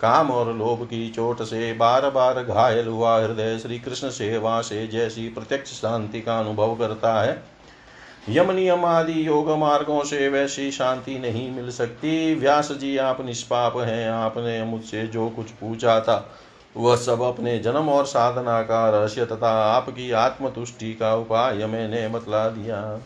काम 0.00 0.30
और 0.30 0.52
लोभ 0.54 0.84
की 0.84 1.08
चोट 1.10 1.42
से 1.42 1.72
बार 1.72 2.10
बार 2.10 2.42
घायल 2.44 2.88
हुआ 2.88 3.18
हृदय 3.20 3.58
श्री 3.58 3.78
कृष्ण 3.78 4.10
सेवा 4.10 4.60
से 4.60 4.86
जैसी 4.86 5.28
प्रत्यक्ष 5.28 5.70
शांति 5.70 6.20
का 6.20 6.38
अनुभव 6.38 6.74
करता 6.74 7.20
है। 7.20 7.42
यम 8.28 8.50
नियम 8.50 8.84
आदि 8.84 9.26
योग 9.26 9.50
मार्गों 9.50 10.04
से 10.04 10.28
वैसी 10.28 10.70
शांति 10.70 11.18
नहीं 11.18 11.50
मिल 11.50 11.70
सकती। 11.70 12.34
व्यास 12.34 12.72
जी, 12.72 12.96
आप 12.96 13.24
निष्पाप 13.24 13.76
हैं। 13.76 14.08
आपने 14.10 14.62
मुझसे 14.64 15.06
जो 15.06 15.28
कुछ 15.28 15.50
पूछा 15.50 16.00
था, 16.00 16.30
वह 16.76 16.96
सब 16.96 17.22
अपने 17.22 17.58
जन्म 17.58 17.88
और 17.88 18.04
साधना 18.06 18.62
का 18.62 18.88
रहस्य 18.90 19.24
तथा 19.26 19.50
आपकी 19.64 20.10
आत्मतुष्टि 20.10 20.94
का 20.94 21.14
उपाय 21.14 21.66
मैंने 21.66 22.08
बतला 22.08 22.48
दिया। 22.48 23.00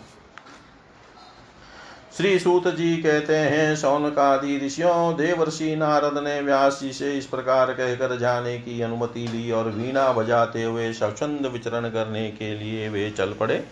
श्री 2.16 2.38
सूत 2.38 2.66
जी 2.68 2.96
कहते 2.96 3.36
हैं 3.36 3.76
सौन 3.76 4.02
सौनकादि 4.02 4.58
ऋषियों, 4.66 5.16
देवर्षि 5.16 5.76
नारद 5.76 6.18
ने 6.18 6.40
व्यास 6.40 6.80
जी 6.82 6.92
से 6.92 7.12
इस 7.18 7.26
प्रकार 7.26 7.72
कहकर 7.72 8.16
जाने 8.18 8.58
की 8.58 8.80
अनुमति 8.80 9.26
ली 9.26 9.50
और 9.50 9.68
वीणा 9.68 10.12
बजाते 10.12 10.62
हुए 10.62 10.92
स्वच्छंद 10.92 11.46
विचरण 11.46 11.88
करने 11.88 12.28
के 12.30 12.54
लिए 12.54 12.88
वे 12.88 13.10
चल 13.10 13.32
पड़े। 13.32 13.64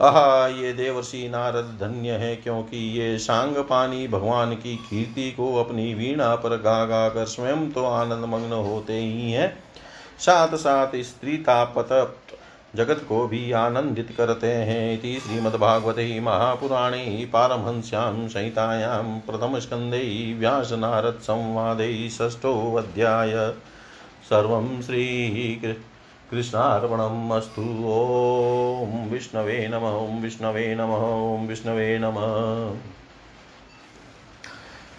आह, 0.00 0.46
ये 0.46 0.72
देवर्षि 0.72 1.28
नारद 1.28 1.78
धन्य 1.80 2.10
है, 2.10 2.34
क्योंकि 2.36 2.78
ये 3.00 3.18
सांग 3.18 3.56
पानी 3.56 4.08
भगवान 4.08 4.54
की 4.54 4.76
कीर्ति 4.76 5.30
को 5.30 5.54
अपनी 5.56 5.94
वीणा 5.94 6.34
पर 6.34 6.56
गा 6.56 6.84
गा 6.84 7.08
कर 7.08 7.24
स्वयं 7.24 7.70
तो 7.70 7.84
आनंद 7.84 8.24
मग्न 8.24 8.52
होते 8.52 8.92
ही 8.92 9.32
हैं। 9.32 9.56
साथ 10.18 10.56
साथ 10.56 10.96
स्त्री 10.96 11.36
तापत 11.36 11.88
जगत 12.76 13.04
को 13.08 13.26
भी 13.28 13.52
आनंदित 13.52 14.14
करते 14.16 14.46
हैं 14.46 14.94
इति 14.94 15.20
श्रीमद्भागवते 15.20 16.20
महापुराणे 16.20 17.30
पारमहंस्यां 17.32 18.28
संहितायां 18.28 19.20
प्रथमस्कन्धे 19.20 20.34
व्यासनारदसंवादे 20.38 22.08
षष्ठोऽध्याय। 22.10 23.32
सर्वं 24.30 24.82
श्री 24.82 25.06
कृष्णार्पणम् 26.30 27.32
अस्तु 27.32 27.62
ॐ 27.62 29.08
विष्णवे 29.08 29.68
नमः, 29.68 29.88
ॐ 29.88 30.20
विष्णवे 30.20 30.74
नमः, 30.74 31.04
ॐ 31.34 31.46
विष्णवे 31.46 31.98
नमः। 31.98 32.97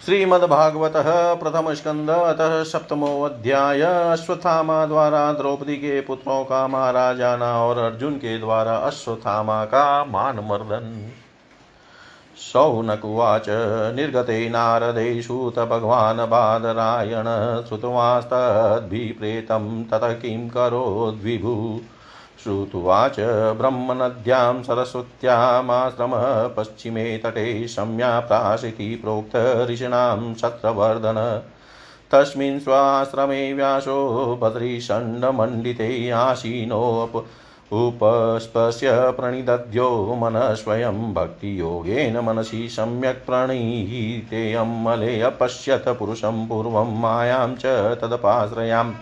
श्रीमद्भागवत 0.04 0.92
प्रथम 1.42 1.74
स्कंद 1.74 2.10
अतः 2.10 2.64
सप्तमोध्याय 2.64 3.80
अश्वत्थामा 3.80 4.86
द्वारा 4.86 5.32
द्रौपदी 5.32 5.76
के 5.76 6.00
पुत्रों 6.00 6.44
का 6.44 6.68
मारा 6.68 7.12
जाना 7.12 7.64
और 7.64 7.78
अर्जुन 7.78 8.14
के 8.14 8.38
द्वारा 8.38 8.76
अश्वत्थामा 8.76 9.64
का 9.64 10.04
मान 10.04 10.36
मर्दन 10.36 11.12
शौनकुवाच 12.38 13.46
निर्गते 13.96 14.48
नारदे 14.48 15.22
सूत 15.22 15.58
भगवान् 15.58 16.18
बादरायण, 16.18 17.68
श्रुतवास्तद्भिप्रेतं 17.68 19.84
ततः 19.84 20.12
किं 20.12 20.48
करोद्विभु? 20.48 21.80
श्रुत्वाच 22.42 23.16
ब्रह्मनद्यां 23.58 24.62
सरस्वत्यामाश्रमः 24.62 26.24
पश्चिमे 26.48 27.18
तटे 27.18 27.68
सम्याप्राशिति 27.68 28.94
प्रोक्त 28.94 29.36
ऋषीणां 29.70 30.34
शत्रवर्धन। 30.34 31.18
तस्मिन् 32.10 32.60
स्वाश्रमे 32.60 33.52
व्यासो 33.52 33.98
बद्रीषण्डमण्डिते 34.42 36.10
आसीनोप 36.10 37.16
उपस्पश्य 37.72 38.92
प्रणिदध्यो 39.10 39.88
मनः 40.14 40.54
स्वयं 40.54 41.14
भक्तियोगेन 41.14 42.18
मनसि 42.18 42.68
सम्यक् 42.68 43.26
प्रणीतेऽमले 43.26 45.20
अपश्यत 45.20 45.84
पुरुषं 45.88 46.46
पूर्वं 46.48 47.00
मायां 47.00 47.54
च 47.54 47.66
तदपाश्रयाम्। 48.00 48.92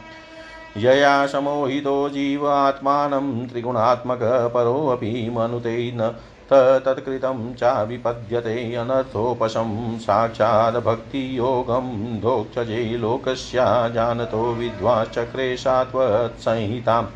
यया 0.83 1.27
समोहितो 1.27 2.09
जीवात्मानं 2.09 3.47
त्रिगुणात्मकः 3.47 4.47
परोऽपि 4.49 5.13
मनुते 5.37 5.77
न 5.95 6.11
तत्कृतं 6.53 7.53
चाविपद्यते 7.55 8.75
अनर्थोपशं 8.75 9.99
साक्षात् 9.99 10.77
भक्तियोगं 10.85 11.89
दोक्षजे 12.21 12.83
लोकस्या 12.99 13.67
जानतो 13.89 14.45
विद्वाचक्रे 14.55 15.57
सात्वत्संहिताम् 15.57 17.07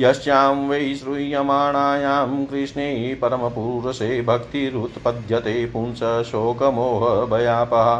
यस्यां 0.00 0.68
वै 0.68 0.94
श्रूयमाणायां 0.94 2.44
कृष्णे 2.44 2.92
परमपुरुषे 3.22 4.20
भक्तिरुत्पद्यते 4.22 5.64
पुंस 5.66 6.02
शोकमोहभयापः 6.30 7.90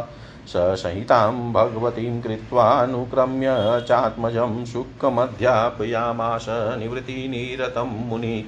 स 0.47 0.53
संहितां 0.57 1.53
भगवतीं 1.53 2.21
कृत्वानुक्रम्य 2.21 3.85
चात्मजं 3.87 4.65
शुकमध्यापयामास 4.65 6.45
निवृत्तिनिरतं 6.49 8.09
मुनि। 8.09 8.45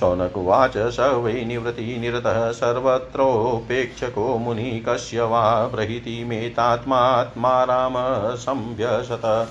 शौनकुवाच 0.00 0.72
स 0.76 0.96
वै 1.00 1.44
निवृत्तिनिरतः 1.44 2.50
सर्वत्रोपेक्षको 2.50 4.38
मुनि 4.38 4.84
कस्य 4.88 5.22
वा 5.22 5.66
प्रहितिमेतात्मात्मा 5.66 7.64
राम 7.64 7.94
संव्यसत। 8.34 9.48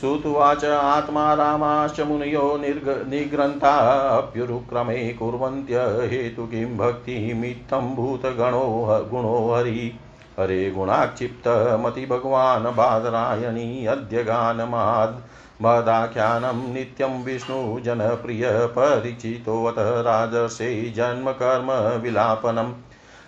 श्रुत्वाच 0.00 0.64
आत्मा 0.64 1.34
रामाश्च 1.34 2.00
मुनयो 2.00 2.56
निर्ग 2.56 3.08
निग्रन्थाप्युरुक्रमे 3.08 5.12
कुर्वन्त्य 5.12 5.80
हेतु 5.80 6.46
किं 6.46 6.76
भक्तिमित्थं 6.76 7.94
भूतगणो 7.94 9.06
गुणो 9.10 9.54
हरि। 9.54 10.00
हरे 10.40 10.70
गुणाक्षिप्तमति 10.70 12.06
भगवान् 12.06 12.64
बादरायणी 12.64 13.86
अद्य 13.86 14.22
गानमाद् 14.22 15.20
मदाख्यानं 15.62 16.72
नित्यं 16.72 17.24
विष्णुजनप्रियपरिचितोऽत 17.24 19.74
राजर्षे 19.78 20.92
जन्मकर्म 20.96 22.02
विलापनं। 22.02 22.74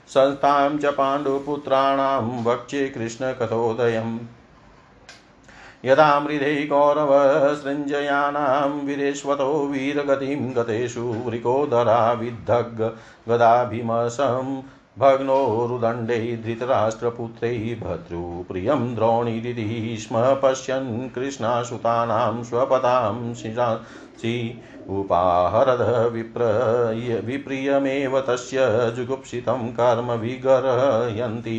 संस्थां 0.09 0.79
च 0.79 0.87
पाण्डुपुत्राणां 0.87 2.45
वक्ष्ये 2.45 2.89
कृष्णकथोदयम् 2.89 4.19
यदा 5.85 6.21
मृधे 6.21 6.67
कौरवसृञ्जयानां 6.67 8.87
वीरेष्वतो 8.87 9.67
वीरगतिं 9.67 10.57
गतेषु 10.57 11.01
वृकोदरा 11.01 12.13
विद्धग् 12.13 12.83
भग्नोरुदण्डै 14.99 16.21
धृतराष्ट्रपुत्रैः 16.45 17.65
भद्रुप्रियं 17.81 18.95
द्रोणीदिति 18.95 19.97
स्म 20.01 20.23
पश्यन् 20.43 20.89
कृष्णासुतानां 21.15 22.43
स्वपदां 22.43 23.35
शिरासि 23.41 24.37
उपाहरद 24.99 25.83
विप्र 26.13 26.45
विप्रियमेव 27.27 28.21
तस्य 28.29 28.69
जुगुप्सितं 28.97 29.69
कर्म 29.81 30.13
विगर्हयन्ति 30.21 31.59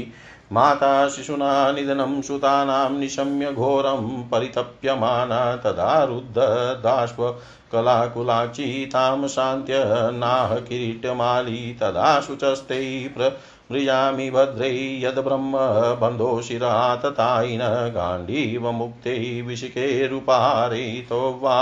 माता 0.53 1.10
शिशुना 1.10 1.71
निधनं 1.71 2.21
सुतानां 2.21 2.97
निशम्य 2.97 3.51
घोरं 3.51 4.23
परितप्यमाना 4.23 5.55
तदा 5.55 6.03
रुद्धदाश्व 6.03 7.29
कलाकुलाक्षी 7.71 8.86
तां 8.86 9.27
शान्त्य 9.27 9.83
नाह 10.12 10.55
किरीटमाली 10.55 11.73
तदा 11.73 12.19
शुचस्ते 12.21 13.10
मृजामि 13.71 14.30
भद्रै 14.30 14.99
यद्ब्रह्म 15.03 15.58
बन्धो 16.01 16.41
शिराततायिन 16.41 17.62
गाण्डीवमुक्ते 17.95 19.15
विशिकेरुपारितो 19.47 21.19
वा 21.41 21.58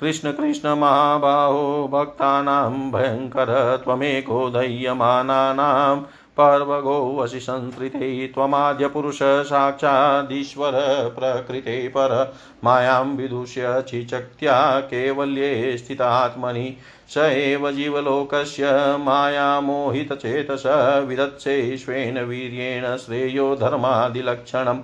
कृष्ण 0.00 0.32
कृष्ण 0.32 0.68
महाबाहो 0.68 1.90
भक्तानां 1.92 2.90
भयङ्कर 2.90 3.80
त्वमेको 3.84 4.50
दह्यमानानां 4.50 5.96
पर्वगो 6.36 7.16
वसि 7.18 7.40
संस्कृते 7.40 8.26
त्वमाद्यपुरुष 8.26 9.18
साक्षादीश्वर 9.22 10.72
प्रकृते 11.18 11.88
पर 11.88 12.34
मायां 12.64 13.04
विदुष्य 13.16 13.82
छिचक्त्या 13.88 14.80
केवल्ये 14.80 15.78
स्थितात्मनि 15.78 16.76
स 17.14 17.18
एव 17.18 17.70
जीवलोकस्य 17.70 18.70
मायामोहितचेतस 19.00 20.62
विदत्सेष्वेन 21.08 22.18
वीर्येण 22.24 22.96
श्रेयो 22.96 23.54
धर्मादिलक्षणम् 23.56 24.82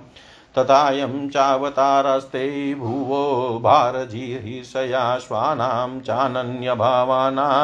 तथायं 0.57 1.29
चावतारस्ते 1.29 2.75
भुवो 2.75 3.23
भारजीर्षया 3.63 5.17
श्वानां 5.19 5.89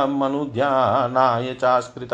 मनुध्यानाय 0.08 1.54
चास्कृत। 1.54 2.14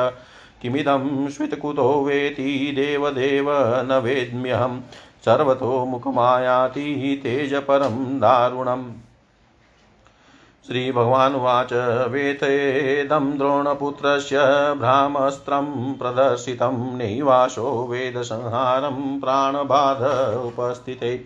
किमिदं 0.61 1.29
श्वितकुतो 1.29 2.03
वेति 2.03 2.71
देवदेव 2.75 3.45
न 3.81 4.01
वेद्म्यहं 4.03 4.81
सर्वतो 5.25 5.85
मुखमायाति 5.85 7.19
तेजपरं 7.23 8.19
दारुणम्। 8.19 8.91
श्रीभगवानुवाच 10.67 11.73
वेतेदं 12.11 13.37
द्रोणपुत्रस्य 13.37 14.37
भ्रामस्त्रं 14.77 15.93
प्रदर्शितं 15.93 16.97
नैवाशो 16.97 17.87
वेदसंहारं 17.87 19.19
प्राणबाध 19.19 20.01
उपस्थिते। 20.37 21.25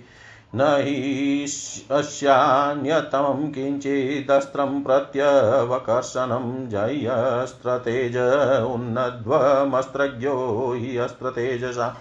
न 0.55 0.61
हि 0.61 1.45
अस्यान्यतमं 1.91 3.51
किञ्चिदस्त्रं 3.51 4.83
प्रत्यवकर्षणं 4.83 6.69
जयस्त्रतेज 6.69 8.17
उन्नध्वमस्त्रज्ञो 8.65 10.33
हि 10.77 10.97
अस्त्रतेजसा। 10.97 11.97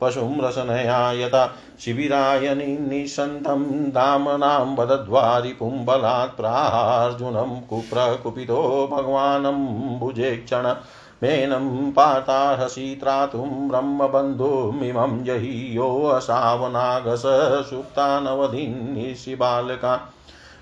पशुं 0.00 0.40
रसनयायता 0.40 1.46
शिबिराय 1.80 2.54
निःसन्तं 2.54 3.64
दामनां 3.90 4.76
वदध्वारिपुम्बलात् 4.76 6.36
प्राहार्जुनं 6.36 7.60
कुप्रकुपितो 7.60 8.88
भगवानं 8.92 9.64
भुजे 9.98 10.36
क्षण 10.36 10.74
मेनं 11.22 11.92
पातार्हसि 11.92 12.98
त्रातुं 13.00 13.68
ब्रह्मबन्धुमिमं 13.68 15.24
जहि 15.24 15.76
योऽसावनागस 15.76 17.22
सुप्तानवधीन्निशि 17.70 19.34
बालका। 19.34 20.14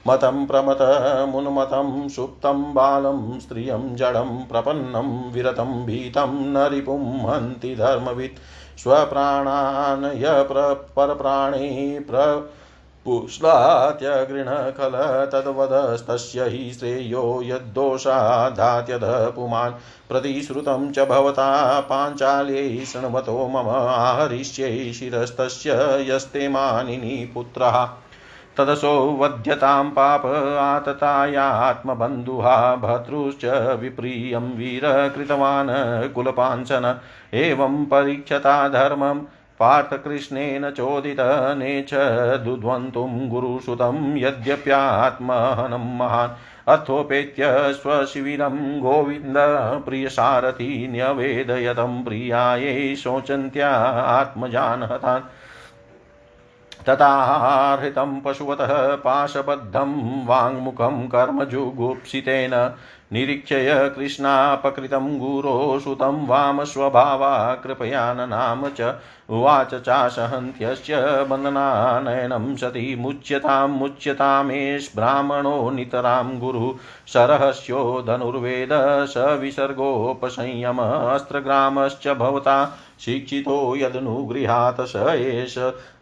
मतं 0.07 0.47
प्रमत 0.47 0.79
मुन्मतं 1.29 2.09
सुप्तं 2.09 2.75
बालं 2.75 3.39
स्त्रियं 3.39 3.97
जडं 3.97 4.45
प्रपन्नं 4.45 5.33
विरतं 5.33 5.87
भीतं 5.87 6.33
न 6.47 6.57
रिपुं 6.57 7.31
हन्ति 7.31 7.75
धर्मवित्। 7.75 8.39
स्वप्राणान् 8.79 10.05
य 10.23 10.43
परप्राणी 10.97 11.99
प्र 12.11 12.25
पुष्लात्यगृणखल 13.05 14.95
तद्वदस्तस्य 15.33 16.45
हि 16.45 16.73
श्रेयो 16.75 17.23
यद्दोषाधात्यध 17.45 19.05
पुमान् 19.37 19.73
प्रतिश्रुतं 20.09 20.91
च 20.93 21.07
भवता 21.09 21.49
पाञ्चाल्यै 21.91 22.85
शृण्वतो 22.93 23.47
मम 23.49 23.69
आहरिष्यै 23.71 24.93
शिरस्तस्य 24.93 25.77
यस्ते 26.09 26.49
मानिनी 26.49 27.25
पुत्रः 27.35 27.85
तदसो 28.59 29.17
वध्यतां 29.21 29.85
पाप 29.85 30.27
आततायात्मबन्धुः 30.61 32.77
भर्तृश्च 32.77 33.77
विप्रियं 33.81 34.41
वीर 34.41 35.13
कृतवान् 35.17 36.15
कुलपाञ्चन। 36.15 36.97
एवं 37.35 37.85
परीक्षता 37.85 38.69
धर्मम् 38.69 39.21
पार्थकृष्णेन 39.61 40.71
चोदितनेच 40.71 41.91
दुध्वन्तुं 42.45 43.29
गुरुसुतं 43.29 44.17
यद्यप्यात्महनं 44.17 45.99
महान्। 45.99 46.31
अथोपेत्य 46.69 47.73
स्वशिबिरं 47.73 48.81
गोविन्द 48.81 49.35
प्रियसारथि 49.87 50.89
न्यवेदयतं 50.91 52.05
प्रियायै 52.05 52.97
शोचन्त्या 52.97 53.71
आत्मजानहतान्। 54.21 55.23
तथाहृतं 56.89 58.21
पशुवतः 58.21 58.75
पाशबद्धं 58.97 59.95
वाङ्मुखं 60.27 61.07
कर्मजुगुप्सितेन 61.09 62.55
निरीक्षय 63.13 63.69
कृष्णापकृतं 63.97 65.19
गुरो 65.19 65.79
सुतं 65.81 66.27
वामस्वभावा 66.27 67.35
कृपयाननाम 67.55 68.69
च 68.71 68.95
उवाच 69.31 69.75
चासहन्त्यस्य 69.77 70.97
बन्धनानयनं 71.31 72.55
सति 72.57 72.95
मुच्यतां 72.99 73.69
मुच्यतामेष 73.69 74.89
ब्राह्मणो 74.97 75.71
नितरां 75.71 76.39
गुरुः 76.41 76.79
सरहस्यो 77.13 77.83
धनुर्वेद 78.09 78.73
स 79.09 79.27
विसर्गोपसंयम 79.41 80.81
अस्त्रग्रामश्च 80.81 82.09
भवता 82.19 82.65
शिक्षितो 83.01 83.59
यदनुगृहात् 83.77 84.81
स 84.87 85.07
एष 85.17 85.59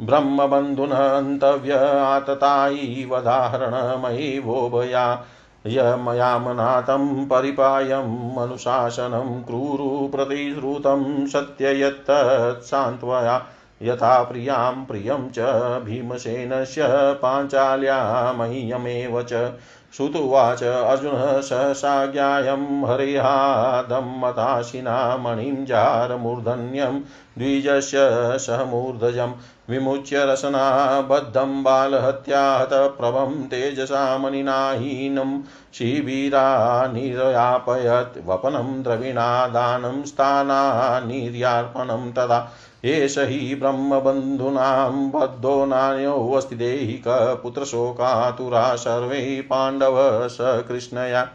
ब्रह्मबन्धुनन्तव्य 0.00 1.72
आततायि 2.04 3.06
वदाहरणमयि 3.10 4.38
वोभया 4.44 5.24
यमयामनाथं 5.66 7.28
परिपायम् 7.28 8.38
अनुशासनं 8.38 9.42
क्रूरु 9.42 10.08
प्रतिश्रुतं 10.14 11.26
सत्ययत्तत्सान्त्वया 11.26 13.46
यथा 13.84 14.22
प्रियाँ 14.22 14.84
प्रियं 14.88 15.30
च 15.30 15.38
भीमसेनस्य 15.84 16.82
पाञ्चाल्या 17.22 18.32
मह्यमेव 18.32 19.22
च। 19.22 19.52
श्रुतुवाच 19.96 20.62
अर्जुनः 20.62 21.40
सहसाज्ञायं 21.40 22.84
हरिहादम्मताशिना 22.84 25.16
मणिं 25.16 25.64
जारमूर्धन्यं 25.64 27.00
द्विजस्य 27.38 27.98
सहमूर्धजं 28.38 29.32
विमुच्य 29.70 30.24
रसनाबद्धं 30.24 31.62
बालहत्याहतप्रभं 31.62 33.42
तेजसा 33.42 34.18
मणिनाहीनं 34.18 35.42
शिबिरा 35.74 36.86
निर्यापयत् 36.86 38.26
वपनं 38.26 38.82
द्रविणादानं 38.82 40.02
स्थानानिर्यार्पणं 40.02 42.12
तदा 42.12 42.52
एष 42.84 43.18
हि 43.18 43.54
ब्रह्मबन्धूनां 43.54 45.10
बद्धो 45.10 45.66
नान्योऽस्ति 45.66 46.56
देहिकपुत्रशोकातुरा 46.56 48.76
सर्वे 48.76 49.46
पाण्डव 49.50 50.28
स 50.28 50.38
कृष्णया। 50.40 51.28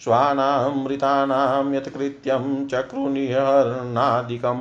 स्वानामृतानां 0.00 1.74
यत्कृत्यं 1.74 2.68
चक्रुनिहरणादिकम्। 2.68 4.60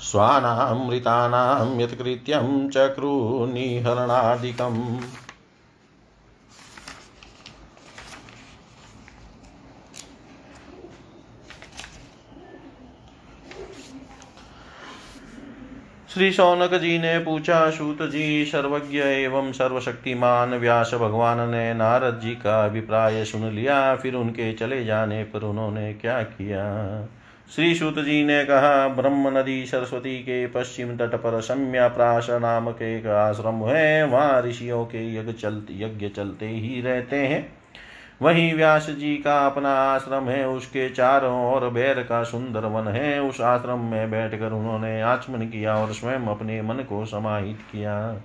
स्वानामृतानां 0.00 1.80
यत्कृत्यं 1.80 2.70
चक्रुनिहरणादिकम्। 2.70 5.00
श्री 16.14 16.32
शौनक 16.32 16.74
जी 16.74 16.98
ने 16.98 17.18
पूछा 17.18 17.70
सूत 17.70 18.02
जी, 18.02 18.44
सर्वज्ञ 18.44 18.98
एवं 18.98 19.52
सर्वशक्तिमान 19.52 20.54
व्यास 20.54 20.90
भगवान 20.94 21.50
ने 21.50 21.74
नारद 21.74 22.20
जी 22.22 22.30
का 22.30 22.64
अभिप्राय 22.64 23.24
सुन 23.24 23.50
लिया, 23.50 23.96
फिर 23.96 24.14
उनके 24.14 24.52
चले 24.52 24.84
जाने 24.84 25.24
पर 25.24 25.42
उन्होंने 25.42 25.94
क्या 25.94 26.22
किया? 26.22 26.64
श्री 27.54 27.74
सूत 27.74 27.94
जी 27.94 28.24
ने 28.24 28.44
कहा, 28.44 28.88
ब्रह्म 28.88 29.38
नदी 29.38 29.66
सरस्वती 29.66 30.18
के 30.18 30.46
पश्चिम 30.46 30.96
तट 30.96 31.14
पर 31.14 31.40
सम्याप्राश 31.40 32.30
नामक 32.30 32.82
एक 32.82 33.06
आश्रम 33.06 33.54
है, 33.54 34.06
वहाँ 34.06 34.42
ऋषियों 34.42 34.84
के 34.84 35.14
यज्ञ 35.16 35.32
चलते 35.32 35.74
यज्ञ 35.84 36.08
चलते 36.08 36.46
ही 36.46 36.80
रहते 36.80 37.16
हैं। 37.16 37.59
वहीं 38.22 38.54
व्यास 38.54 38.90
जी 38.90 39.16
का 39.16 39.46
अपना 39.46 39.74
आश्रम 39.74 40.28
है, 40.28 40.48
उसके 40.48 40.88
चारों 40.90 41.54
ओर 41.54 41.68
बैर 41.70 42.02
का 42.02 42.22
सुंदर 42.22 42.60
वन 42.60 42.88
है। 42.88 43.22
उस 43.22 43.40
आश्रम 43.40 43.78
में 43.78 44.10
बैठकर 44.10 44.52
उन्होंने 44.52 45.02
आचमन 45.02 45.38
किया 45.38 45.76
और 45.76 45.92
स्वयं 45.92 46.26
अपने 46.26 46.62
मन 46.62 46.74
को 46.74 47.04
समाहित 47.06 47.58
किया। 47.72 48.20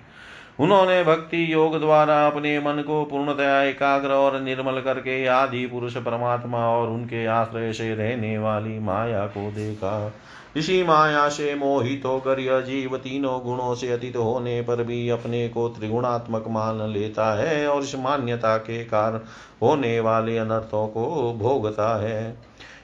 उन्होंने 0.60 1.04
भक्ति 1.04 1.54
योग 1.54 1.80
द्वारा 1.80 2.28
अपने 2.28 2.60
मन 2.60 2.84
को 2.88 3.04
पूर्णतया 3.06 3.62
एकाग्र 3.62 4.10
और 4.10 4.40
निर्मल 4.42 4.82
करके 4.82 5.26
आदि 5.28 5.66
पुरुष 5.66 5.98
परमात्मा 5.98 6.68
और 6.68 6.90
उनके 6.90 7.26
आश्रय 7.26 7.74
से 7.74 7.96
रहने 7.96 8.38
वाली 8.38 8.80
माया 8.80 9.26
को 9.26 9.52
देखा। 9.52 10.14
इसी 10.56 10.84
माया 10.84 11.30
से 11.30 11.56
मोहित 11.56 12.06
होकर 12.06 12.40
यह 12.40 12.60
जीव 12.60 12.98
तीनों 12.98 13.44
गुणों 13.44 13.76
से 13.76 13.92
अतीत 13.92 14.18
होने 14.18 14.62
पर 14.62 14.84
भी 14.84 15.10
अपने 15.10 15.50
को 15.50 15.70
त्रिगुणात्मक 15.70 16.46
मान 16.48 16.82
लेता 16.82 17.34
है 17.34 17.68
और 17.68 17.82
इस 17.82 17.96
मान्यता 17.96 18.58
के 18.58 18.84
कारण 18.84 19.20
होने 19.62 20.00
वाले 20.00 20.38
अनर्थों 20.38 20.88
को 20.88 21.34
भोगता 21.40 22.02
है। 22.02 22.38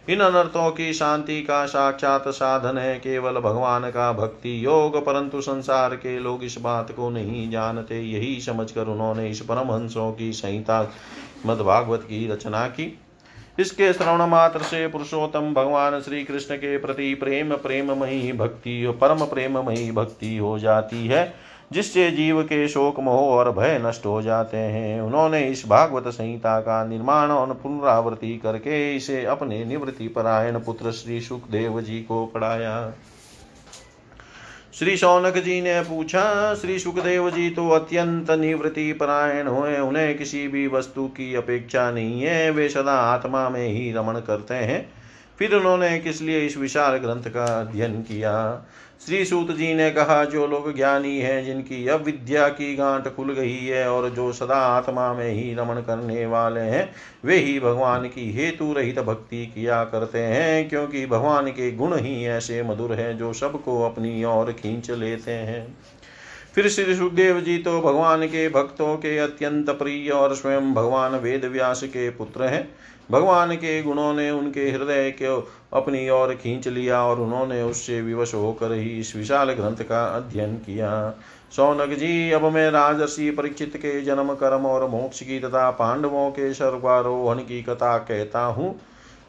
इन 0.10 0.20
अनर्थों 0.20 0.72
की 0.72 0.94
शांति 0.94 1.42
का 1.42 1.66
साक्षात 1.66 2.28
साधन 2.28 2.78
है, 2.78 2.96
केवल 3.00 3.34
भगवान 3.34 3.90
का 3.92 4.14
भक्ति 4.14 4.66
योग, 4.66 5.06
परंतु 5.06 5.42
संसार 5.42 5.96
के 5.96 6.20
लोग 6.20 6.44
इस 6.44 6.58
बात 6.62 6.92
को 6.92 7.10
नहीं 7.10 7.52
जानते। 7.52 8.02
यही 8.02 8.42
समझकर 8.42 8.88
उन्होंने 8.88 9.30
इस 9.30 9.42
परमहंसों 9.42 10.12
की 10.12 10.34
संहिता 10.34 10.92
मदभागवत 11.46 12.02
की 12.04 12.28
रचना 12.28 12.68
की। 12.68 13.00
इसके 13.60 13.94
श्रवण 13.94 14.26
मात्र 14.26 14.60
से 14.60 14.88
पुरुषोत्तम 14.88 15.54
भगवान 15.54 16.00
श्री 16.02 16.24
कृष्ण 16.24 16.56
के 16.56 16.78
प्रति 16.78 17.14
प्रेम 17.14 17.56
प्रेम 17.56 17.86
प्रेममयी 17.88 18.32
भक्ति 18.32 18.98
परम 19.02 19.26
प्रेममयी 19.26 19.92
भक्ति 19.92 20.38
हो 20.38 20.60
जाती 20.60 21.08
है, 21.08 21.34
जिससे 21.72 22.12
जीव 22.12 22.44
के 22.44 22.68
शोक, 22.68 23.00
मोह 23.00 23.20
और 23.20 23.52
भय 23.52 23.82
नष्ट 23.84 24.06
हो 24.06 24.22
जाते 24.22 24.58
हैं। 24.58 25.02
उन्होंने 25.02 25.44
इस 25.44 25.64
भागवत 25.68 26.08
संहिता 26.08 26.60
का 26.60 26.86
निर्माण 26.86 27.32
और 27.32 27.54
पुनरावृत्ति 27.54 28.38
करके 28.38 28.96
इसे 28.96 29.26
अपने 29.26 29.66
निवृत्ति 29.66 30.08
परायण 30.08 30.60
पुत्र 30.60 30.92
श्री 30.92 31.22
सुखदेव 31.22 31.82
जी 31.82 32.00
को 32.00 32.26
पढ़ाया। 32.26 32.94
श्री 34.82 34.98
सौनक 34.98 35.38
जी 35.38 35.62
ने 35.62 35.82
पूछा, 35.82 36.56
श्री 36.56 36.80
सुखदेव 36.80 37.30
जी 37.30 37.50
तो 37.50 37.70
अत्यंत 37.70 38.32
निवृत्ति 38.32 38.94
परायण 38.94 39.48
हुए, 39.48 39.78
उन्हें 39.78 40.17
किसी 40.17 40.48
भी 40.48 40.67
वस्तु 40.67 41.08
की 41.08 41.36
अपेक्षा 41.36 41.91
नहीं 41.91 42.22
है, 42.22 42.52
वे 42.52 42.70
सदा 42.70 42.91
आत्मा 42.91 43.50
में 43.50 43.67
ही 43.67 43.91
रमण 43.91 44.13
करते 44.13 44.54
हैं। 44.54 44.89
फिर 45.39 45.56
उन्होंने 45.56 46.00
किस 46.00 46.22
लिए 46.22 46.46
इस 46.46 46.58
विशाल 46.58 46.98
ग्रंथ 46.98 47.24
का 47.24 47.46
अध्ययन 47.60 48.02
किया? 48.02 48.65
श्री 49.06 49.26
सूत 49.26 49.52
जी 49.52 49.74
ने 49.74 49.91
कहा, 49.91 50.24
जो 50.26 50.48
लोग 50.48 50.76
ज्ञानी 50.76 51.20
हैं, 51.20 51.46
जिनकी 51.46 51.88
अविद्या 51.88 52.48
की 52.48 52.76
गांठ 52.76 53.08
खुल 53.08 53.34
गई 53.34 53.58
है 53.58 53.91
और 53.91 54.10
जो 54.10 54.32
सदा 54.34 54.56
आत्मा 54.56 55.13
में 55.13 55.30
ही 55.30 55.54
रमण 55.56 55.82
करने 55.82 56.26
वाले 56.26 56.62
हैं, 56.62 56.94
वे 57.26 57.38
ही 57.38 57.60
भगवान 57.60 58.06
की 58.06 58.32
हेतु 58.32 58.74
रहित 58.74 59.00
भक्ति 59.00 59.46
किया 59.46 59.84
करते 59.84 60.20
हैं, 60.20 60.70
क्योंकि 60.70 61.06
भगवान 61.06 61.48
के 61.48 61.72
गुण 61.72 61.98
ही 61.98 62.26
ऐसे 62.26 62.63
मधुर 62.63 62.94
हैं 62.94 63.17
जो 63.17 63.34
सबको 63.34 63.82
अपनी 63.84 64.24
ओर 64.24 64.52
खींच 64.52 64.91
लेते 64.91 65.32
हैं। 65.32 65.78
फिर 66.56 66.70
श्री 66.70 66.96
सुखदेव 66.96 67.41
जी 67.41 67.58
तो 67.58 67.82
भगवान 67.82 68.26
के 68.26 68.50
भक्तों 68.50 68.96
के 68.98 69.17
अत्यंत 69.17 69.70
प्रिय 69.70 70.10
और 70.10 70.36
स्वयं 70.36 70.74
भगवान 70.74 71.15
वेद 71.15 71.46
व्यास 71.46 71.84
के 71.84 72.10
पुत्र 72.10 72.44
हैं। 72.44 72.70
भगवान 73.12 73.56
के 73.56 73.82
गुणों 73.84 74.13
ने 74.13 74.30
उनके 74.32 74.69
हृदय 74.71 75.10
को 75.12 75.52
अपनी 75.74 76.10
ओर 76.10 76.34
खींच 76.36 76.67
लिया 76.67 77.04
और 77.04 77.19
उन्होंने 77.19 77.62
उससे 77.63 78.02
विवश 78.02 78.34
होकर 78.34 78.71
ही 78.71 78.89
इस 79.00 79.15
विशाल 79.15 79.52
ग्रंथ 79.52 79.84
का 79.84 80.04
अध्ययन 80.06 80.56
किया। 80.56 81.13
सौनक 81.56 81.89
जी, 81.89 82.32
अब 82.32 82.45
मैं 82.45 82.69
राजर्षि 82.71 83.32
परीक्षित 83.32 83.78
के 83.78 84.02
जन्म, 84.02 84.34
कर्म 84.34 84.65
और 84.65 84.88
मोक्ष 84.89 85.24
की 85.24 85.39
तथा 85.39 85.69
पांडवों 85.71 86.30
के 86.32 86.54
सर्वारोहण 86.54 87.38
की 87.38 87.62
कथा 87.63 87.97
कहता 87.97 88.43
हूँ। 88.45 88.80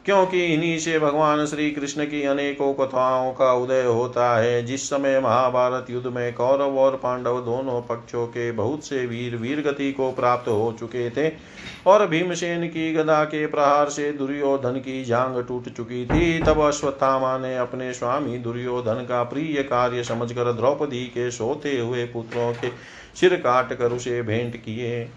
क्योंकि 0.05 0.43
इन्हीं 0.45 0.77
से 0.79 0.97
भगवान 0.99 1.45
श्री 1.45 1.69
कृष्ण 1.71 2.05
की 2.05 2.23
अनेकों 2.23 2.73
कथाओं 2.73 3.31
का 3.33 3.51
उदय 3.53 3.83
होता 3.83 4.35
है। 4.37 4.63
जिस 4.65 4.89
समय 4.89 5.19
महाभारत 5.19 5.89
युद्ध 5.89 6.07
में 6.07 6.33
कौरव 6.33 6.77
और 6.79 6.95
पांडव 6.95 7.39
दोनों 7.41 7.81
पक्षों 7.81 8.25
के 8.27 8.51
बहुत 8.51 8.85
से 8.85 9.05
वीर 9.05 9.35
वीर 9.35 9.61
गति 9.61 9.91
को 9.91 10.11
प्राप्त 10.11 10.47
हो 10.47 10.75
चुके 10.79 11.09
थे 11.09 11.31
और 11.87 12.05
भीमसेन 12.07 12.67
की 12.67 12.91
गदा 12.93 13.23
के 13.23 13.45
प्रहार 13.47 13.89
से 13.89 14.11
दुर्योधन 14.11 14.77
की 14.77 15.03
जांग 15.05 15.43
टूट 15.43 15.69
चुकी 15.69 16.05
थी, 16.05 16.39
तब 16.39 16.61
अश्वत्थामा 16.61 17.37
ने 17.37 17.55
अपने 17.57 17.93
स्वामी 17.93 18.37
दुर्योधन 18.37 19.05
का 19.09 19.23
प्रिय 19.23 19.63
कार्य 19.63 20.03
समझकर 20.03 20.51
द्रौपदी 20.53 21.03
के 21.05 21.31
सोते 21.31 21.79
हुए 21.79 22.05
पुत्रों 22.05 22.53
के 22.53 22.69
सिर 23.15 23.35
काट 23.35 23.73
कर 23.73 23.91
उसे 23.91 24.21
भेंट 24.21 24.55
किए। 24.55 25.07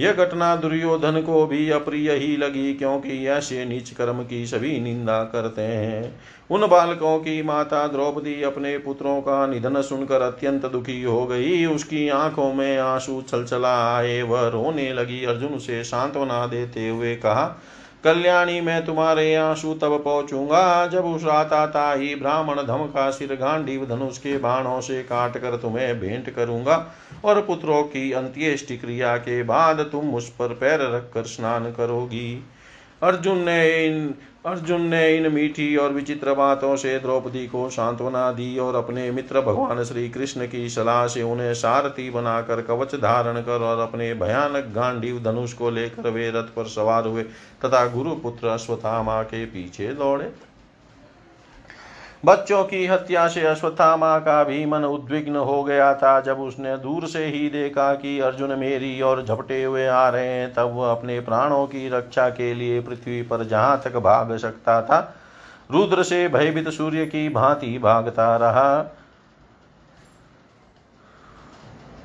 यह 0.00 0.12
घटना 0.12 0.56
दुर्योधन 0.56 1.20
को 1.20 1.46
भी 1.46 1.70
अप्रिय 1.70 2.12
ही 2.12 2.36
लगी, 2.36 2.74
क्योंकि 2.74 3.26
ऐसे 3.26 3.64
नीच 3.64 3.90
कर्म 3.90 4.22
की 4.22 4.46
सभी 4.46 4.80
निंदा 4.80 5.22
करते 5.24 5.62
हैं। 5.62 6.20
उन 6.50 6.66
बालकों 6.66 7.18
की 7.18 7.42
माता 7.42 7.86
द्रौपदी 7.86 8.42
अपने 8.42 8.78
पुत्रों 8.78 9.20
का 9.20 9.46
निधन 9.46 9.80
सुनकर 9.82 10.22
अत्यंत 10.22 10.66
दुखी 10.66 11.02
हो 11.02 11.26
गई। 11.26 11.64
उसकी 11.66 12.08
आँखों 12.08 12.52
में 12.54 12.78
आँसू 12.78 13.22
छलछला 13.22 13.96
आए, 13.96 14.22
वह 14.22 14.48
रोने 14.48 14.92
लगी। 14.92 15.24
अर्जुन 15.24 15.58
से 15.58 15.84
सांत्वना 15.84 16.46
देते 16.46 16.88
हुए 16.88 17.14
कहा 17.16 17.46
कल्याणी 18.04 18.60
मैं 18.60 18.84
तुम्हारे 18.84 19.34
आँसू 19.34 19.74
तब 19.74 20.02
पहुंचूँगा, 20.04 20.86
जब 20.86 21.04
उस 21.04 21.24
आता 21.24 21.92
ही 21.92 22.14
ब्राह्मण 22.14 22.62
धम 22.62 22.84
का 22.86 23.10
सिर 23.10 23.34
गांडीव 23.34 23.84
धनुष 23.86 24.18
के 24.18 24.36
बाणों 24.38 24.80
से 24.80 25.02
काट 25.02 25.36
कर 25.38 25.56
तुम्हें 25.56 25.98
भेंट 26.00 26.30
करूँगा 26.30 26.76
और 27.24 27.40
पुत्रों 27.42 27.82
की 27.84 28.10
अंत्येष्टि 28.12 28.76
क्रिया 28.76 29.16
के 29.16 29.42
बाद 29.42 29.80
तुम 29.92 30.14
उस 30.14 30.28
पर 30.30 30.54
पैर 30.54 30.80
रखकर 30.94 31.24
स्नान 31.24 31.70
करोगी। 31.72 32.44
अर्जुन 33.02 33.38
ने 33.38 33.86
इन, 33.86 34.14
अर्जुन 34.46 34.80
ने 34.80 35.16
इन 35.16 35.32
मीठी 35.32 35.76
और 35.76 35.92
विचित्र 35.92 36.34
बातों 36.34 36.74
से 36.76 36.98
द्रौपदी 36.98 37.46
को 37.46 37.68
सांत्वना 37.70 38.30
दी 38.32 38.58
और 38.58 38.74
अपने 38.74 39.10
मित्र 39.10 39.40
भगवान 39.40 39.82
श्री 39.84 40.08
कृष्ण 40.08 40.46
की 40.46 40.68
सलाह 40.68 41.06
से 41.06 41.22
उन्हें 41.22 41.54
सारथी 41.54 42.10
बनाकर 42.10 42.62
कवच 42.62 42.94
धारण 42.94 43.40
कर 43.42 43.62
और 43.62 43.78
अपने 43.78 44.12
भयानक 44.14 44.72
गांडीव 44.74 45.22
धनुष 45.22 45.52
को 45.52 45.70
लेकर 45.70 46.10
वे 46.10 46.30
रथ 46.30 46.54
पर 46.56 46.64
सवार 46.66 47.06
हुए 47.06 47.22
तथा 47.64 47.86
गुरुपुत्र 47.86 48.48
अश्वत्थामा 48.48 49.22
के 49.22 49.44
पीछे 49.46 49.88
दौड़े। 49.94 50.32
बच्चों 52.24 52.64
की 52.64 52.86
हत्या 52.86 53.28
से 53.28 53.40
अश्वत्थामा 53.40 54.18
का 54.18 54.44
भी 54.44 54.66
मन 54.66 54.84
उद्विग्न 54.84 55.36
हो 55.36 55.62
गया 55.64 55.94
था। 55.94 56.20
जब 56.20 56.40
उसने 56.40 56.76
दूर 56.76 57.06
से 57.06 57.24
ही 57.26 57.48
देखा 57.50 57.94
कि 57.94 58.18
अर्जुन 58.20 58.58
मेरी 58.58 59.00
और 59.00 59.24
झपटे 59.24 59.64
हुए 59.64 59.86
आ 59.86 60.08
रहे 60.08 60.26
हैं, 60.26 60.52
तब 60.54 60.72
वह 60.74 60.90
अपने 60.90 61.20
प्राणों 61.20 61.66
की 61.66 61.88
रक्षा 61.88 62.28
के 62.28 62.54
लिए 62.54 62.80
पृथ्वी 62.80 63.22
पर 63.22 63.44
जहाँ 63.44 63.80
तक 63.84 63.96
भाग 63.96 64.36
सकता 64.36 64.82
था, 64.82 65.14
रुद्र 65.70 66.02
से 66.02 66.28
भयभीत 66.28 66.68
सूर्य 66.68 67.06
की 67.06 67.28
भांति 67.28 67.78
भागता 67.78 68.36
रहा। 68.36 68.96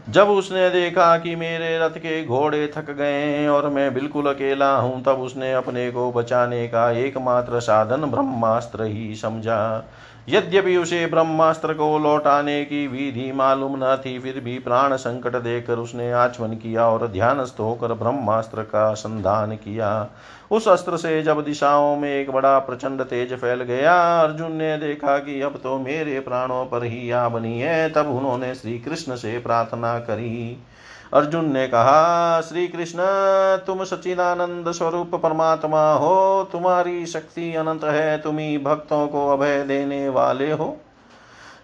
जब 0.09 0.29
उसने 0.29 0.69
देखा 0.69 1.17
कि 1.17 1.35
मेरे 1.35 1.77
रथ 1.79 1.97
के 1.97 2.23
घोड़े 2.25 2.67
थक 2.67 2.89
गए 2.91 3.47
और 3.47 3.69
मैं 3.69 3.93
बिल्कुल 3.93 4.27
अकेला 4.27 4.75
हूँ, 4.77 5.01
तब 5.03 5.19
उसने 5.19 5.51
अपने 5.53 5.89
को 5.91 6.11
बचाने 6.11 6.67
का 6.67 6.89
एकमात्र 6.91 7.59
साधन 7.59 8.05
ब्रह्मास्त्र 8.05 8.83
ही 8.83 9.15
समझा। 9.15 9.85
यद्यपि 10.29 10.75
उसे 10.77 11.05
ब्रह्मास्त्र 11.05 11.73
को 11.73 11.97
लौटाने 11.99 12.63
की 12.65 12.87
विधि 12.87 13.31
मालूम 13.31 13.75
न 13.77 13.95
थी, 14.05 14.19
फिर 14.19 14.39
भी 14.39 14.57
प्राण 14.59 14.95
संकट 14.95 15.35
देकर 15.35 15.77
उसने 15.77 16.11
आचमन 16.11 16.53
किया 16.53 16.87
और 16.87 17.07
ध्यानस्थ 17.07 17.59
होकर 17.59 17.93
ब्रह्मास्त्र 17.93 18.61
का 18.61 18.93
संधान 18.93 19.55
किया। 19.55 20.07
उस 20.51 20.67
अस्त्र 20.67 20.97
से 20.97 21.21
जब 21.23 21.43
दिशाओं 21.43 21.95
में 21.97 22.09
एक 22.09 22.31
बड़ा 22.31 22.59
प्रचंड 22.59 23.01
तेज 23.01 23.33
फैल 23.33 23.63
गया, 23.63 24.21
अर्जुन 24.21 24.51
ने 24.51 24.77
देखा 24.77 25.17
कि 25.17 25.41
अब 25.41 25.59
तो 25.63 25.77
मेरे 25.79 26.19
प्राणों 26.19 26.65
पर 26.65 26.83
ही 26.83 27.11
आ 27.11 27.27
बनी 27.29 27.59
है, 27.59 27.89
तब 27.89 28.07
उन्होंने 28.07 28.55
श्री 28.55 28.79
कृष्ण 28.79 29.15
से 29.15 29.37
प्रार्थना 29.39 29.99
करी। 29.99 30.57
अर्जुन 31.13 31.51
ने 31.51 31.67
कहा 31.67 32.41
श्री 32.41 32.67
कृष्ण 32.67 32.97
तुम 33.67 33.83
सचिदानंद 33.83 34.71
स्वरूप 34.71 35.15
परमात्मा 35.15 35.93
हो। 35.93 36.49
तुम्हारी 36.51 37.05
शक्ति 37.05 37.55
अनंत 37.55 37.83
है। 37.83 38.17
तुम 38.17 38.37
ही 38.37 38.57
भक्तों 38.57 39.07
को 39.07 39.29
अभय 39.29 39.63
देने 39.63 40.09
वाले 40.09 40.51
हो। 40.51 40.77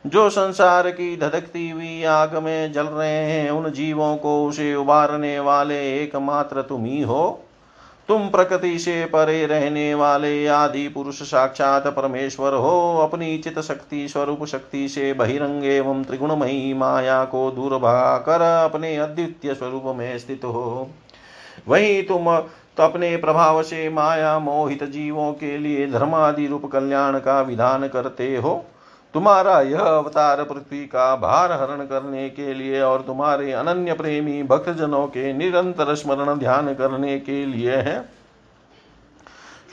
जो 0.08 0.30
संसार 0.30 0.90
की 0.90 1.18
धधकती 1.18 1.70
हुई 1.70 2.04
आग 2.04 2.36
में 2.36 2.74
जल 2.74 2.84
रहे 2.84 3.32
हैं, 3.32 3.52
उन 3.52 3.72
जीवों 3.72 4.18
को 4.18 4.46
उसे 4.48 4.76
उबारने 4.76 5.40
वाले 5.40 6.04
एकमात्र 6.04 6.62
तुम 6.62 6.86
ही 6.86 7.02
हो। 7.02 7.44
तुम 8.08 8.28
प्रकृति 8.30 8.80
से 8.80 9.06
परे 9.06 9.46
रहने 9.46 9.94
वाले 9.96 10.48
आदि 10.48 10.88
पुरुष 10.88 11.22
साक्षात 11.24 11.88
परमेश्वर 11.88 12.54
हो। 12.54 12.98
अपनी 12.98 13.38
चित 13.38 13.60
शक्ति 13.60 14.08
स्वरूप 14.08 14.46
शक्ति 14.46 14.88
से 14.90 15.14
बहिरंग 15.14 15.66
एवं 15.66 16.04
त्रिगुणमयी 16.04 16.74
माया 16.74 17.24
को 17.26 17.52
दूर 17.52 17.80
कर 18.26 18.42
अपने 18.42 18.96
अद्वितीय 18.98 19.54
स्वरूप 19.54 19.84
में 19.86 20.18
स्थित 20.20 20.46
हो। 20.46 20.90
वही 21.68 22.02
तुम 22.02 22.38
तो 22.78 22.84
अपने 22.84 23.18
प्रभाव 23.18 23.62
से 23.64 23.90
माया, 23.90 24.40
मोहित 24.40 24.84
जीवों 24.84 25.32
के 25.34 25.58
लिए 25.58 25.88
धर्मादि 25.88 26.48
रूप 26.48 26.66
कल्याण 26.66 27.20
का 27.20 27.42
विधान 27.42 27.88
करते 27.88 28.36
हो। 28.38 28.66
तुम्हारा 29.14 29.62
यह 29.62 29.80
अवतार 29.80 30.44
पृथ्वी 30.44 30.86
का 30.86 31.16
भार 31.16 31.52
हरण 31.52 31.86
करने 31.86 32.30
के 32.30 32.54
लिए 32.54 32.82
और 32.82 33.02
तुम्हारे 33.02 33.52
अनन्य 33.52 33.94
प्रेमी 33.94 34.44
भक्तजनों 34.44 35.08
के 35.08 35.34
निरंतर 35.34 35.96
स्मरण 35.96 36.36
ध्यान 36.36 36.74
करने 36.74 37.20
के 37.20 37.46
लिए 37.46 37.76
है। 37.76 38.02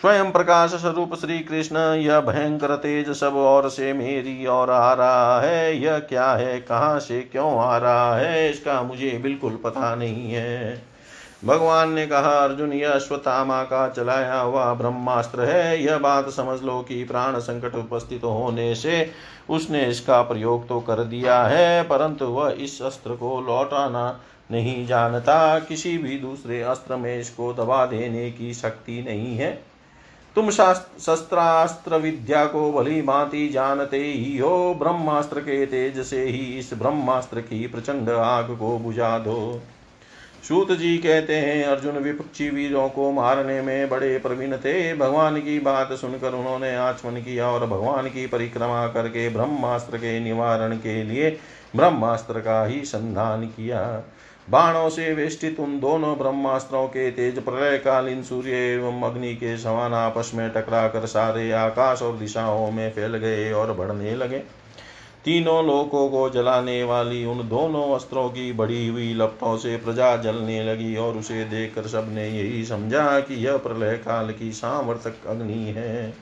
स्वयं 0.00 0.32
प्रकाश 0.32 0.70
स्वरूप 0.74 1.14
श्री 1.14 1.38
कृष्ण 1.38 1.76
यह 1.76 2.20
भयंकर 2.20 2.76
तेज 2.76 3.10
सब 3.10 3.36
और 3.36 3.68
से 3.68 3.92
मेरी 3.92 4.46
और 4.46 4.70
आ 4.70 4.92
रहा 4.92 5.40
है। 5.40 5.76
यह 5.76 5.98
क्या 5.98 6.32
है? 6.32 6.60
कहाँ 6.60 7.00
से 7.00 7.20
क्यों 7.20 7.58
आ 7.58 7.78
रहा 7.78 8.16
है? 8.16 8.50
इसका 8.50 8.82
मुझे 8.82 9.20
बिल्कुल 9.22 9.58
पता 9.64 9.94
नहीं 9.94 10.32
है। 10.32 10.82
भगवान 11.42 11.92
ने 11.92 12.06
कहा, 12.06 12.30
अर्जुन, 12.34 12.72
यह 12.72 12.90
अश्वत्थामा 12.90 13.62
का 13.62 13.88
चलाया 13.88 14.40
हुआ 14.40 14.72
ब्रह्मास्त्र 14.74 15.44
है। 15.44 15.82
यह 15.82 15.98
बात 15.98 16.28
समझ 16.30 16.60
लो 16.62 16.80
कि 16.82 17.02
प्राण 17.04 17.38
संकट 17.38 17.74
उपस्थित 17.74 18.24
होने 18.24 18.74
से 18.74 19.10
उसने 19.50 19.84
इसका 19.86 20.20
प्रयोग 20.22 20.66
तो 20.68 20.80
कर 20.80 21.04
दिया 21.04 21.42
है, 21.42 21.82
परंतु 21.82 22.26
वह 22.26 22.56
इस 22.58 22.80
अस्त्र 22.82 23.14
को 23.14 23.40
लौटाना 23.40 24.20
नहीं 24.50 24.86
जानता। 24.86 25.58
किसी 25.58 25.96
भी 25.98 26.18
दूसरे 26.18 26.60
अस्त्र 26.62 26.96
में 26.96 27.18
इसको 27.18 27.52
दबा 27.52 27.84
देने 27.86 28.30
की 28.30 28.52
शक्ति 28.54 29.02
नहीं 29.08 29.36
है। 29.36 29.50
तुम 30.36 30.50
शस्त्रास्त्र 30.50 31.96
विद्या 31.96 32.44
को 32.46 32.70
भली 32.72 33.00
भांति 33.02 33.48
जानते 33.48 33.98
ही 33.98 34.36
हो। 34.38 34.74
ब्रह्मास्त्र 34.74 35.40
के 35.40 35.64
तेज 35.66 36.04
से 36.06 36.24
ही 36.24 36.44
इस 36.58 36.74
ब्रह्मास्त्र 36.74 37.40
की 37.40 37.66
प्रचंड 37.66 38.10
आग 38.10 38.56
को 38.56 38.78
बुझा 38.78 39.18
दो। 39.18 39.60
सूत 40.48 40.70
जी 40.72 40.96
कहते 40.98 41.36
हैं, 41.36 41.64
अर्जुन 41.64 41.96
विपक्षी 41.96 42.48
वीरों 42.50 42.88
को 42.88 43.10
मारने 43.12 43.60
में 43.62 43.88
बड़े 43.88 44.18
प्रवीण 44.18 44.56
थे। 44.56 44.94
भगवान 44.96 45.36
की 45.38 45.58
बात 45.60 45.92
सुनकर 45.92 46.34
उन्होंने 46.34 46.74
आचमन 46.76 47.20
किया 47.20 47.48
और 47.48 47.66
भगवान 47.66 48.06
की 48.06 48.26
परिक्रमा 48.26 48.86
करके 48.86 49.28
ब्रह्मास्त्र 49.28 49.98
के 49.98 50.18
निवारण 50.20 50.76
के 50.76 51.02
लिए 51.04 51.30
ब्रह्मास्त्र 51.76 52.40
का 52.40 52.64
ही 52.64 52.80
संधान 52.84 53.44
किया। 53.46 53.82
बाणों 54.48 54.88
से 54.88 55.12
वेष्टित 55.14 55.60
उन 55.60 55.78
दोनों 55.80 56.16
ब्रह्मास्त्रों 56.18 56.86
के 56.88 57.10
तेज 57.10 57.38
प्रलयकालीन 57.38 58.22
सूर्य 58.22 58.50
एवं 58.50 59.02
अग्नि 59.02 59.34
के 59.34 59.56
समान 59.58 59.94
आपस 59.94 60.30
में 60.34 60.48
टकरा 60.50 60.86
कर 60.88 61.06
सारे 61.06 61.50
आकाश 61.52 62.02
और 62.02 62.16
दिशाओं 62.16 62.70
में 62.70 62.90
फैल 62.90 63.16
गए 63.16 63.52
और 63.52 63.72
बढ़ने 63.72 64.14
लगे। 64.14 64.42
तीनों 65.24 65.66
लोकों 65.66 66.08
को 66.08 66.30
जलाने 66.30 66.84
वाली 66.84 67.24
उन 67.24 67.38
दोनों 67.48 67.94
अस्त्रों 67.94 68.28
की 68.28 68.52
बढ़ी 68.52 68.88
हुई 68.88 69.14
लपटों 69.14 69.56
से 69.56 69.76
प्रजा 69.76 70.16
जलने 70.16 70.64
लगी 70.64 70.96
और 70.96 71.16
उसे 71.16 71.44
देखकर 71.44 71.82
सबने 71.82 72.28
यही 72.28 72.64
समझा 72.64 73.20
कि 73.20 73.46
यह 73.46 73.56
प्रलय 73.56 73.96
काल 73.96 74.32
की 74.32 74.52
सामर्थक 74.52 75.26
अग्नि 75.26 75.64
है। 75.76 76.14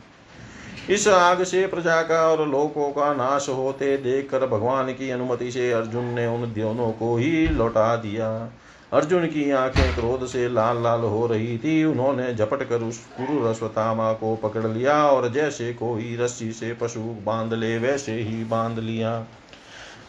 इस 0.91 1.09
आग 1.09 1.43
से 1.43 1.67
प्रजा 1.67 2.03
का 2.03 2.29
और 2.29 2.49
लोकों 2.49 2.91
का 2.91 3.15
नाश 3.15 3.49
होते 3.49 3.97
देखकर 3.97 4.47
भगवान 4.47 4.93
की 4.93 5.11
अनुमति 5.11 5.51
से 5.51 5.73
अर्जुन 5.73 6.05
ने 6.05 6.27
उन 6.27 6.43
दोनों 6.43 6.93
को 6.93 7.17
ही 7.17 7.49
लौटा 7.49 7.97
दिया। 7.97 8.51
अर्जुन 8.93 9.27
की 9.27 9.51
आँखें 9.51 9.95
क्रोध 9.95 10.27
से 10.27 10.49
लाल 10.49 10.83
लाल 10.83 11.01
हो 11.01 11.27
रही 11.27 11.59
थी। 11.59 11.85
उन्होंने 11.85 12.35
झपट 12.35 12.63
कर 12.69 12.83
उस 12.83 13.07
गुरु 13.21 13.51
रस्वतामा 13.51 14.13
को 14.13 14.37
पकड़ 14.37 14.67
लिया 14.67 15.07
और 15.07 15.29
जैसे 15.29 15.73
कोई 15.73 16.17
रस्सी 16.17 16.53
से 16.53 16.73
पशु 16.75 17.01
बाँध 17.01 17.55
ले, 17.55 17.79
वैसे 17.79 18.13
ही 18.13 18.45
बाँध 18.45 18.79
लिया। 18.79 19.25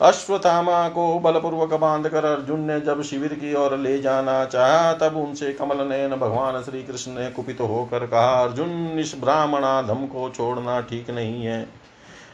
अश्वत्थामा 0.02 0.88
को 0.90 1.20
बलपूर्वक 1.20 1.74
बाँध 1.74 2.08
कर 2.08 2.26
अर्जुन 2.26 2.60
ने 2.60 2.80
जब 2.80 3.02
शिविर 3.02 3.34
की 3.34 3.54
ओर 3.54 3.78
ले 3.78 3.98
जाना 4.02 4.46
चाहा, 4.46 4.94
तब 4.94 5.18
उनसे 5.18 5.54
कमल 5.54 5.88
नयन 5.88 6.16
भगवान 6.16 6.62
श्री 6.62 6.84
कृष्ण 6.84 7.12
ने 7.12 7.30
कुपित 7.30 7.62
होकर 7.62 8.06
कहा, 8.08 8.44
अर्जुन, 8.44 9.00
इस 9.00 9.16
ब्राह्मणाधम 9.20 10.06
को 10.06 10.30
छोड़ना 10.30 10.82
ठीक 10.82 11.10
नहीं 11.10 11.44
है। 11.46 11.77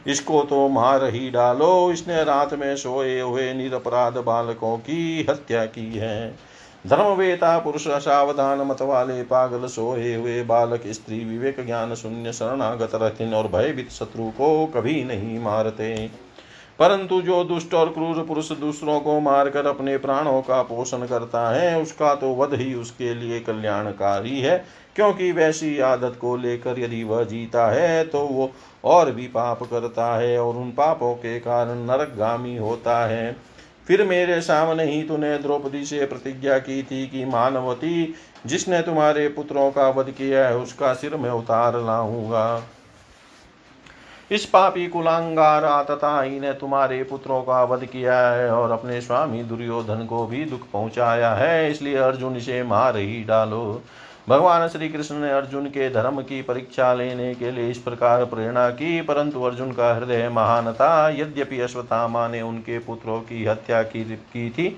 इसको 0.06 0.42
तो 0.42 0.68
मार 0.68 1.04
ही 1.04 1.30
डालो। 1.30 1.92
इसने 1.92 2.24
रात 2.24 2.54
में 2.54 2.76
सोए 2.76 3.20
हुए 3.20 3.52
निरपराध 3.54 4.16
बालकों 4.16 4.76
की 4.78 5.26
हत्या 5.30 5.64
की 5.66 5.92
है। 5.94 6.34
धर्मवेता, 6.86 7.58
पुरुष 7.58 7.88
सावधान 7.88 8.58
मत 8.58 8.82
वाले, 8.82 9.22
पागल 9.22 9.66
सोए 9.66 10.14
हुए 10.14 10.42
बालक, 10.42 10.82
स्त्री, 10.86 11.24
विवेक, 11.24 11.64
ज्ञान, 11.66 11.94
शून्य, 11.94 12.32
शरणागत 12.32 12.94
रहते 12.94 13.32
और 13.32 13.48
भयभीत 13.48 13.90
शत्रु 13.90 14.30
को 14.30 14.66
कभी 14.66 15.04
नहीं 15.04 15.38
मारते। 15.38 16.23
परंतु 16.78 17.20
जो 17.22 17.42
दुष्ट 17.44 17.74
और 17.74 17.88
क्रूर 17.88 18.22
पुरुष 18.24 18.50
दूसरों 18.52 18.98
को 19.00 19.18
मारकर 19.20 19.66
अपने 19.66 19.96
प्राणों 19.98 20.40
का 20.42 20.62
पोषण 20.62 21.06
करता 21.06 21.48
है, 21.50 21.80
उसका 21.82 22.14
तो 22.14 22.34
वध 22.34 22.54
ही 22.54 22.74
उसके 22.74 23.14
लिए 23.14 23.40
कल्याणकारी 23.40 24.40
है, 24.40 24.64
क्योंकि 24.96 25.32
वैसी 25.32 25.78
आदत 25.80 26.18
को 26.20 26.36
लेकर 26.36 26.78
यदि 26.78 27.02
वह 27.04 27.24
जीता 27.24 27.66
है 27.66 28.04
तो 28.04 28.20
वो 28.20 28.50
और 28.84 29.10
भी 29.10 29.26
पाप 29.26 29.62
करता 29.62 30.14
है 30.16 30.38
और 30.38 30.56
उन 30.56 30.70
पापों 30.70 31.14
के 31.14 31.38
कारण 31.40 31.84
नरकगामी 31.86 32.56
होता 32.56 33.04
है। 33.06 33.36
फिर 33.88 34.02
मेरे 34.04 34.40
सामने 34.40 34.84
ही 34.84 35.02
तूने 35.02 35.36
द्रौपदी 35.38 35.84
से 35.84 36.06
प्रतिज्ञा 36.06 36.58
की 36.58 36.82
थी 36.82 37.06
कि, 37.06 37.24
मानवती, 37.24 38.14
जिसने 38.46 38.80
तुम्हारे 38.82 39.28
पुत्रों 39.28 39.70
का 39.70 39.88
वध 39.88 40.10
किया 40.10 40.48
है, 40.48 40.56
उसका 40.56 40.94
सिर 40.94 41.16
मैं 41.16 41.30
उतार 41.30 41.76
लाऊँगा। 41.82 42.62
इस 44.34 44.44
पापी 44.44 44.86
कुलांगारा 44.88 45.82
तथा 45.82 46.22
ने 46.22 46.52
तुम्हारे 46.52 47.02
पुत्रों 47.02 47.42
का 47.42 47.62
वध 47.64 47.84
किया 47.84 48.18
है 48.30 48.50
और 48.50 48.70
अपने 48.70 49.00
स्वामी 49.00 49.42
दुर्योधन 49.42 50.04
को 50.06 50.26
भी 50.26 50.44
दुख 50.44 50.60
पहुँचाया 50.72 51.32
है, 51.34 51.70
इसलिए 51.70 51.96
अर्जुन 51.96 52.36
इसे 52.36 52.62
मार 52.62 52.96
ही 52.96 53.22
डालो। 53.24 53.82
भगवान 54.28 54.66
श्री 54.68 54.88
कृष्ण 54.88 55.14
ने 55.14 55.30
अर्जुन 55.32 55.66
के 55.66 55.88
धर्म 55.90 56.20
की 56.22 56.40
परीक्षा 56.42 56.92
लेने 56.94 57.34
के 57.34 57.50
लिए 57.50 57.70
इस 57.70 57.78
प्रकार 57.78 58.24
प्रेरणा 58.24 58.68
की, 58.70 59.00
परंतु 59.00 59.42
अर्जुन 59.42 59.72
का 59.72 59.94
हृदय 59.94 60.28
महान 60.28 60.72
था। 60.72 61.08
यद्यपि 61.10 61.60
अश्वत्थामा 61.60 62.26
ने 62.28 62.40
उनके 62.42 62.78
पुत्रों 62.78 63.20
की 63.20 63.44
हत्या 63.44 63.82
की 63.82 64.50
थी 64.50 64.68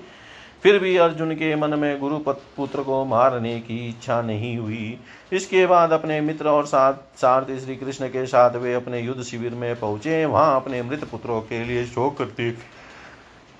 फिर 0.63 0.77
भी 0.79 0.95
अर्जुन 0.97 1.31
के 1.31 1.55
मन 1.55 1.77
में 1.79 1.99
गुरु 1.99 2.17
पुत्र 2.27 2.81
को 2.81 3.03
मारने 3.05 3.59
की 3.59 3.77
इच्छा 3.89 4.21
नहीं 4.21 4.57
हुई। 4.57 4.97
इसके 5.33 5.65
बाद 5.65 5.91
अपने 5.91 6.19
मित्र 6.21 6.47
और 6.47 6.65
साथ 6.65 6.93
सारथी 7.17 7.59
श्री 7.59 7.75
कृष्ण 7.75 8.07
के 8.07 8.25
साथ 8.25 8.55
वे 8.55 8.73
अपने 8.73 8.99
युद्ध 8.99 9.21
शिविर 9.23 9.53
में 9.53 9.75
पहुँचे। 9.75 10.25
वहाँ 10.25 10.55
अपने 10.55 10.81
मृत 10.83 11.03
पुत्रों 11.03 11.41
के 11.41 11.63
लिए 11.65 11.85
शोक 11.85 12.17
करते 12.17 12.49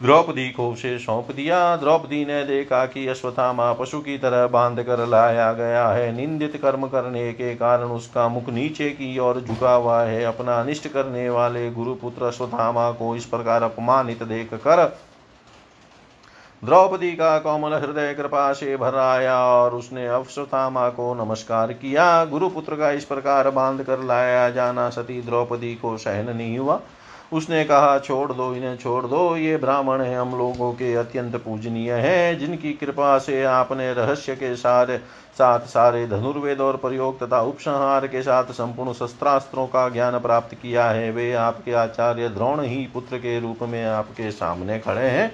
द्रौपदी 0.01 0.49
को 0.49 0.69
उसे 0.69 0.97
सौंप 0.99 1.31
दिया। 1.31 1.75
द्रौपदी 1.75 2.25
ने 2.25 2.43
देखा 2.43 2.85
कि 2.85 3.07
अश्वत्थामा 3.07 3.71
पशु 3.73 3.99
की 3.99 4.17
तरह 4.17 4.45
बाँध 4.47 4.81
कर 4.83 5.05
लाया 5.07 5.51
गया 5.53 5.87
है। 5.87 6.11
निंदित 6.15 6.57
कर्म 6.61 6.87
करने 6.87 7.31
के 7.33 7.55
कारण 7.55 7.91
उसका 7.91 8.27
मुख 8.27 8.49
नीचे 8.49 8.89
की 8.89 9.17
ओर 9.19 9.41
झुका 9.41 9.73
हुआ 9.73 10.01
है। 10.03 10.23
अपना 10.23 10.59
अनिष्ट 10.61 10.87
करने 10.87 11.29
वाले 11.29 11.69
गुरुपुत्र 11.71 12.25
अश्वत्थामा 12.25 12.91
को 12.91 13.15
इस 13.15 13.25
प्रकार 13.25 13.63
अपमानित 13.63 14.23
देख 14.23 14.53
कर 14.53 14.85
द्रौपदी 16.63 17.11
का 17.11 17.37
कोमल 17.39 17.73
हृदय 17.73 18.13
कृपा 18.13 18.53
से 18.53 18.77
भर 18.77 18.95
आया 18.95 19.39
और 19.39 19.75
उसने 19.75 20.07
अश्वत्थामा 20.07 20.89
को 20.89 21.13
नमस्कार 21.13 21.73
किया। 21.73 22.25
गुरुपुत्र 22.25 22.75
का 22.75 22.91
इस 22.91 23.05
प्रकार 23.05 23.49
बाँध 23.49 23.83
कर 23.83 23.99
लाया 23.99 24.49
जाना 24.49 24.89
सती 24.89 25.21
द्रौपदी 25.21 25.75
को 25.75 25.97
सहन 25.97 26.37
नहीं 26.37 26.57
हुआ। 26.59 26.79
उसने 27.33 27.63
कहा, 27.65 27.99
छोड़ 27.99 28.31
दो, 28.31 28.53
इन्हें 28.55 28.77
छोड़ 28.77 29.05
दो। 29.05 29.35
ये 29.37 29.57
ब्राह्मण 29.57 30.01
है, 30.01 30.15
हम 30.15 30.37
लोगों 30.37 30.73
के 30.73 30.95
अत्यंत 30.95 31.35
पूजनीय 31.35 31.93
है। 31.93 32.35
जिनकी 32.35 32.73
कृपा 32.73 33.17
से 33.17 33.43
आपने 33.43 33.93
रहस्य 33.93 34.35
के 34.35 34.55
सारे, 34.55 34.97
साथ 35.37 35.59
सारे 35.59 36.07
धनुर्वेद 36.07 36.61
और 36.61 36.77
प्रयोग 36.77 37.19
तथा 37.19 37.41
उपसंहार 37.41 38.07
के 38.07 38.21
साथ 38.21 38.43
संपूर्ण 38.43 38.93
शस्त्रास्त्रों 38.93 39.67
का 39.67 39.89
ज्ञान 39.89 40.19
प्राप्त 40.19 40.55
किया 40.55 40.89
है, 40.89 41.11
वे 41.11 41.33
आपके 41.33 41.73
आचार्य 41.73 42.29
द्रोण 42.29 42.61
ही 42.61 42.87
पुत्र 42.93 43.17
के 43.17 43.39
रूप 43.39 43.59
में 43.61 43.85
आपके 43.85 44.31
सामने 44.31 44.79
खड़े 44.79 45.07
हैं। 45.07 45.31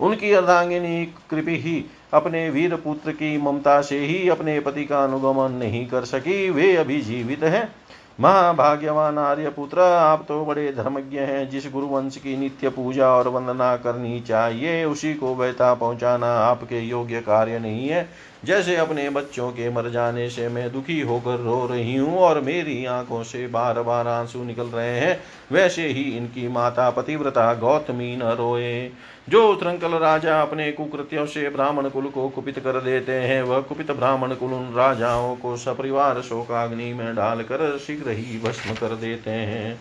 उनकी 0.00 0.32
अर्धांगिनी 0.32 1.06
कृपि 1.30 1.56
ही 1.56 1.84
अपने 2.14 2.50
वीर 2.50 2.76
पुत्र 2.76 3.12
की 3.12 3.38
ममता 3.38 3.80
से 3.80 3.98
ही 3.98 4.28
अपने 4.28 4.60
पति 4.60 4.84
का 4.84 5.04
अनुगमन 5.04 5.52
नहीं 5.52 5.86
कर 5.86 6.04
सकी। 6.04 6.50
वे 6.50 6.76
अभी 6.76 7.00
जीवित 7.00 7.42
हैं। 7.42 7.74
महाभाग्यवान 8.20 9.18
आर्य 9.18 9.48
पुत्र 9.48 9.80
आप 9.80 10.24
तो 10.28 10.44
बड़े 10.44 10.72
धर्मज्ञ 10.72 11.18
हैं। 11.18 11.50
जिस 11.50 11.72
गुरुवंश 11.72 12.16
की 12.16 12.36
नित्य 12.36 12.68
पूजा 12.68 13.08
और 13.08 13.28
वंदना 13.28 13.76
करनी 13.76 14.20
चाहिए, 14.20 14.84
उसी 14.84 15.14
को 15.14 15.34
व्यथा 15.34 15.74
पहुंचाना 15.74 16.26
आपके 16.26 16.80
योग्य 16.80 17.20
कार्य 17.20 17.58
नहीं 17.58 17.88
है। 17.88 18.31
जैसे 18.44 18.76
अपने 18.76 19.10
बच्चों 19.10 19.50
के 19.50 19.70
मर 19.70 19.88
जाने 19.90 20.30
से 20.30 20.48
मैं 20.48 20.72
दुखी 20.72 21.00
होकर 21.00 21.38
रो 21.38 21.66
रही 21.66 21.96
हूँ 21.96 22.18
और 22.18 22.40
मेरी 22.40 22.84
आँखों 22.84 23.22
से 23.22 23.46
बार 23.46 23.82
बार 23.82 24.08
आँसू 24.08 24.44
निकल 24.44 24.66
रहे 24.66 24.98
हैं, 25.00 25.20
वैसे 25.52 25.86
ही 25.86 26.02
इनकी 26.02 26.48
माता 26.48 26.90
पतिव्रता 26.90 27.54
गौतमी 27.54 28.16
न 28.16 28.22
रोए। 28.22 28.90
जो 29.28 29.52
उत्तरंकल 29.52 29.94
राजा 29.94 30.42
अपने 30.42 30.72
कुकृत्यों 30.72 31.26
से 31.26 31.48
ब्राह्मण 31.48 31.88
कुल 31.88 32.04
को 32.04 32.28
कुपित 32.28 32.58
कर 32.58 32.80
देते 32.80 33.12
हैं, 33.12 33.42
वह 33.42 33.60
कुपित 33.60 33.90
ब्राह्मण 33.90 34.34
कुल 34.34 34.52
उन 34.52 34.72
राजाओं 34.74 35.36
को 35.36 35.56
सपरिवार 35.56 36.20
शोकाग्नि 36.20 36.92
में 36.94 37.14
डालकर 37.16 37.78
शीघ्र 37.78 38.10
ही 38.10 38.38
भस्म 38.38 38.74
कर 38.74 38.96
देते 38.96 39.30
हैं। 39.30 39.78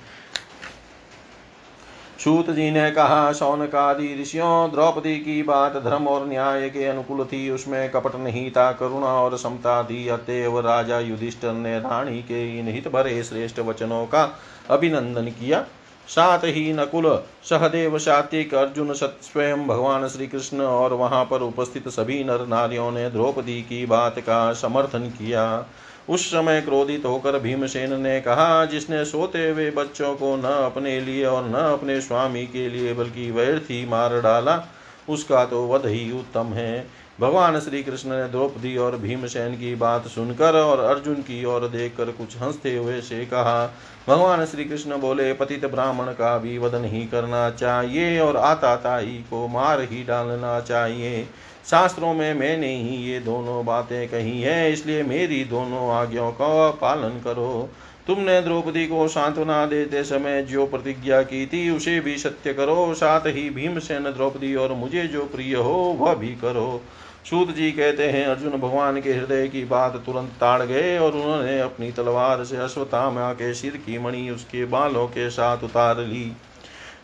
सूत 2.22 2.50
जी 2.50 2.70
ने 2.72 2.90
कहा 2.92 3.32
शौनकादि 3.34 4.16
ऋषियों, 4.22 4.72
द्रौपदी 4.72 5.16
की 5.18 5.42
बात 5.44 5.78
धर्म 5.78 6.08
और 6.08 6.28
न्याय 6.28 6.70
के 6.70 6.86
अनुकूल 6.86 7.24
थी। 7.26 7.50
उसमें 7.50 7.90
कपट 7.92 8.16
नहीं 8.16 8.50
था, 8.52 8.72
करुणा 8.72 9.14
और 9.22 9.38
समता 9.38 9.82
थी 9.84 10.08
अतएव 10.08 10.60
राजा 10.60 11.00
युधिष्ठर 11.00 11.54
ने 11.54 11.80
रानी 11.80 12.22
के 12.22 12.60
इन 12.60 12.68
हित 12.68 12.88
भरे 12.88 13.24
श्रेष्ठ 13.24 13.60
वचनों 13.60 14.06
का 14.06 14.24
अभिनंदन 14.70 15.26
किया। 15.32 15.66
साथ 16.08 16.40
ही 16.40 16.72
नकुल, 16.74 17.08
सहदेव, 17.44 17.98
सात्विक 17.98 18.54
अर्जुन 18.54 18.94
स्वयं 18.94 19.68
भगवान 19.68 20.08
श्री 20.08 20.28
कृष्ण 20.28 20.62
और 20.62 20.94
वहाँ 20.94 21.26
पर 21.26 21.42
उपस्थित 21.42 21.88
सभी 21.90 22.24
नर 22.24 22.46
नारियों 22.48 22.92
ने 22.92 23.10
द्रौपदी 23.10 23.62
की 23.62 23.86
बात 23.86 24.20
का 24.20 24.52
समर्थन 24.54 25.10
किया। 25.10 25.66
उस 26.10 26.28
समय 26.28 26.62
क्रोधित 26.62 27.06
होकर 27.06 27.40
भीमसेन 27.40 28.02
ने 28.02 28.22
कहा, 28.22 28.66
जिसने 28.66 29.06
सोते 29.06 29.50
हुए 29.50 29.72
बच्चों 29.72 30.16
को 30.16 30.36
न 30.36 30.42
अपने 30.42 31.02
लिए 31.02 31.26
और 31.26 31.50
न 31.50 31.54
अपने 31.54 32.02
स्वामी 32.02 32.46
के 32.46 32.70
लिए, 32.70 32.94
बल्कि 32.94 33.32
व्यर्थी 33.32 33.86
मार 33.86 34.22
डाला, 34.22 34.66
उसका 35.10 35.46
तो 35.46 35.68
वध 35.68 35.86
ही 35.86 36.12
उत्तम 36.12 36.46
है। 36.46 37.02
भगवान 37.20 37.60
श्री 37.60 37.84
कृष्ण 37.84 38.10
ने 38.10 38.28
द्रौपदी 38.28 38.78
और 38.78 38.98
भीमसेन 38.98 39.54
की 39.56 39.76
बात 39.76 40.08
सुनकर 40.08 40.56
और 40.56 40.80
अर्जुन 40.80 41.16
की 41.16 41.46
ओर 41.46 41.68
देखकर 41.68 42.06
कुछ 42.06 42.42
हँसते 42.42 42.78
हुए 42.78 43.02
से 43.02 43.26
कहा, 43.26 43.74
भगवान 44.08 44.46
श्री 44.46 44.66
कृष्ण 44.66 44.98
बोले, 44.98 45.34
पतित 45.34 45.66
ब्राह्मण 45.66 46.06
का 46.06 46.38
भी 46.38 46.58
वध 46.58 46.76
नहीं 46.76 47.08
करना 47.08 47.50
चाहिए 47.50 48.20
और 48.20 48.38
आता 48.38 48.76
ताई 48.76 49.26
को 49.30 49.48
मार 49.48 49.82
ही 49.82 50.04
डालना 50.04 50.60
चाहिए। 50.60 51.28
शास्त्रों 51.70 52.14
में 52.14 52.34
मैंने 52.34 52.76
ही 52.76 52.96
ये 53.12 53.20
दोनों 53.20 53.66
बातें 53.66 54.08
कही 54.08 54.42
है, 54.42 54.72
इसलिए 54.74 55.04
मेरी 55.04 55.44
दोनों 55.44 55.90
आज्ञाओं 55.92 56.32
का 56.32 56.70
पालन 56.72 57.22
करो। 57.24 57.70
तुमने 58.08 58.42
द्रौपदी 58.42 58.86
को 58.88 59.08
सांत्वना 59.08 59.66
देते 59.66 60.04
समय 60.04 60.42
जो 60.42 60.66
प्रतिज्ञा 60.66 61.22
की 61.22 61.46
थी, 61.46 61.70
उसे 61.70 62.00
भी 62.00 62.18
सत्य 62.18 62.54
करो। 62.54 62.94
साथ 62.94 63.28
ही 63.28 63.50
भीमसेन 63.50 64.04
द्रौपदी 64.04 64.56
और 64.56 64.74
मुझे 64.74 65.08
जो 65.08 65.26
प्रिय 65.26 65.56
हो, 65.56 65.98
वह 66.00 66.14
भी 66.14 66.36
करो। 66.36 66.82
सूत 67.30 67.52
जी 67.52 67.72
कहते 67.72 68.10
हैं, 68.10 68.26
अर्जुन 68.26 68.52
भगवान 68.52 69.02
के 69.02 69.14
हृदय 69.14 69.48
की 69.48 69.64
बात 69.66 69.96
तुरंत 70.06 70.30
ताड़ 70.40 70.62
गए 70.62 70.98
और 70.98 71.12
उन्होंने 71.12 71.60
अपनी 71.60 71.92
तलवार 71.92 72.44
से 72.44 72.58
अश्वत्थामा 72.58 73.32
के 73.34 73.54
सिर 73.54 73.78
की 73.78 73.98
मणि 74.00 74.30
उसके 74.30 74.66
बालों 74.66 75.08
के 75.08 75.30
साथ 75.30 75.64
उतार 75.64 76.00
ली। 76.00 76.32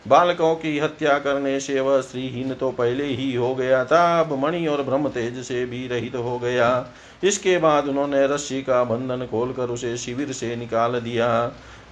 बालकों 0.06 0.54
की 0.54 0.78
हत्या 0.78 1.18
करने 1.18 1.58
से 1.60 1.80
वह 1.80 2.00
स्त्रीहीन 2.00 2.54
तो 2.54 2.70
पहले 2.70 3.04
ही 3.04 3.34
हो 3.34 3.54
गया 3.54 3.84
था, 3.84 4.20
अब 4.20 4.32
मणि 4.38 4.66
और 4.66 4.82
ब्रह्म 4.82 5.08
तेज 5.08 5.42
से 5.44 5.64
भी 5.66 5.86
रहित 5.88 6.14
हो 6.16 6.38
गया। 6.38 6.86
इसके 7.24 7.56
बाद 7.58 7.88
उन्होंने 7.88 8.26
रस्सी 8.26 8.62
का 8.62 8.82
बंधन 8.84 9.26
खोलकर 9.26 9.70
उसे 9.70 9.96
शिविर 9.96 10.32
से 10.32 10.54
निकाल 10.56 11.00
दिया। 11.00 11.28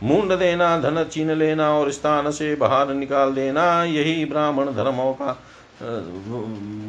मुंड 0.02 0.32
देना, 0.32 0.76
धन 0.78 1.04
छीन 1.12 1.30
लेना 1.30 1.70
और 1.72 1.90
स्थान 1.90 2.30
से 2.30 2.54
बाहर 2.54 2.94
निकाल 2.94 3.34
देना, 3.34 3.84
यही 3.84 4.24
ब्राह्मण 4.24 4.72
धर्मों 4.74 5.12
का 5.12 5.38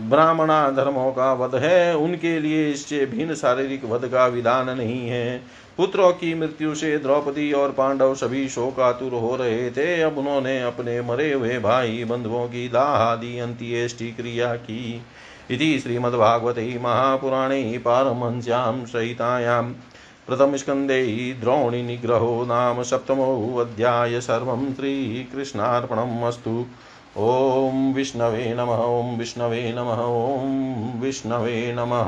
ब्राह्मणा 0.10 0.70
धर्मों 0.72 1.12
का 1.12 1.32
वध 1.34 1.56
है। 1.56 1.96
उनके 1.98 2.40
लिए 2.40 2.70
इससे 2.72 3.06
भिन्न 3.06 3.36
शारीरिक 3.36 3.86
वध 3.86 4.08
का 4.08 4.26
विधान 4.28 4.70
नहीं 4.70 5.08
है। 5.10 5.42
पुत्रों 5.78 6.12
की 6.12 6.34
मृत्यु 6.34 6.76
से 6.76 6.98
द्रौपदी 6.98 7.52
और 7.52 7.72
पांडव 7.72 8.16
सभी 8.16 8.50
शोकातुर 8.50 9.14
हो 9.14 9.36
रहे 9.36 9.72
थे। 9.72 10.02
अब 10.02 10.18
उन्होंने 10.18 10.62
अपने 10.62 11.02
मरे 11.02 11.34
हुए 11.34 11.60
भाई 11.60 12.04
बंधुओं 12.04 12.48
की 12.48 12.70
दाहादि 12.70 13.40
अंत्येष्टि 13.40 14.12
क्रिया 14.12 14.56
की। 14.56 15.02
इति 15.52 15.80
श्रीमद्भागवते 15.80 16.80
महापुराणे 16.82 17.78
पारमहंस्यां 17.78 18.86
सहितायां 18.86 19.64
प्रथमस्कन्धे 20.28 21.34
द्रोणिनिग्रहो 21.42 22.46
नाम 22.46 22.84
सप्तमोऽध्याय 22.84 24.22
सर्वं 24.22 24.74
श्रीकृष्णार्पणम् 24.74 26.24
अस्तु। 26.24 26.66
ॐ 27.18 27.94
विष्णवे 27.94 28.54
नमः, 28.54 28.78
ॐ 28.78 29.18
विष्णवे 29.18 29.74
नमः, 29.78 30.04
ॐ 30.04 31.00
विष्णवे 31.02 31.76
नमः। 31.78 32.08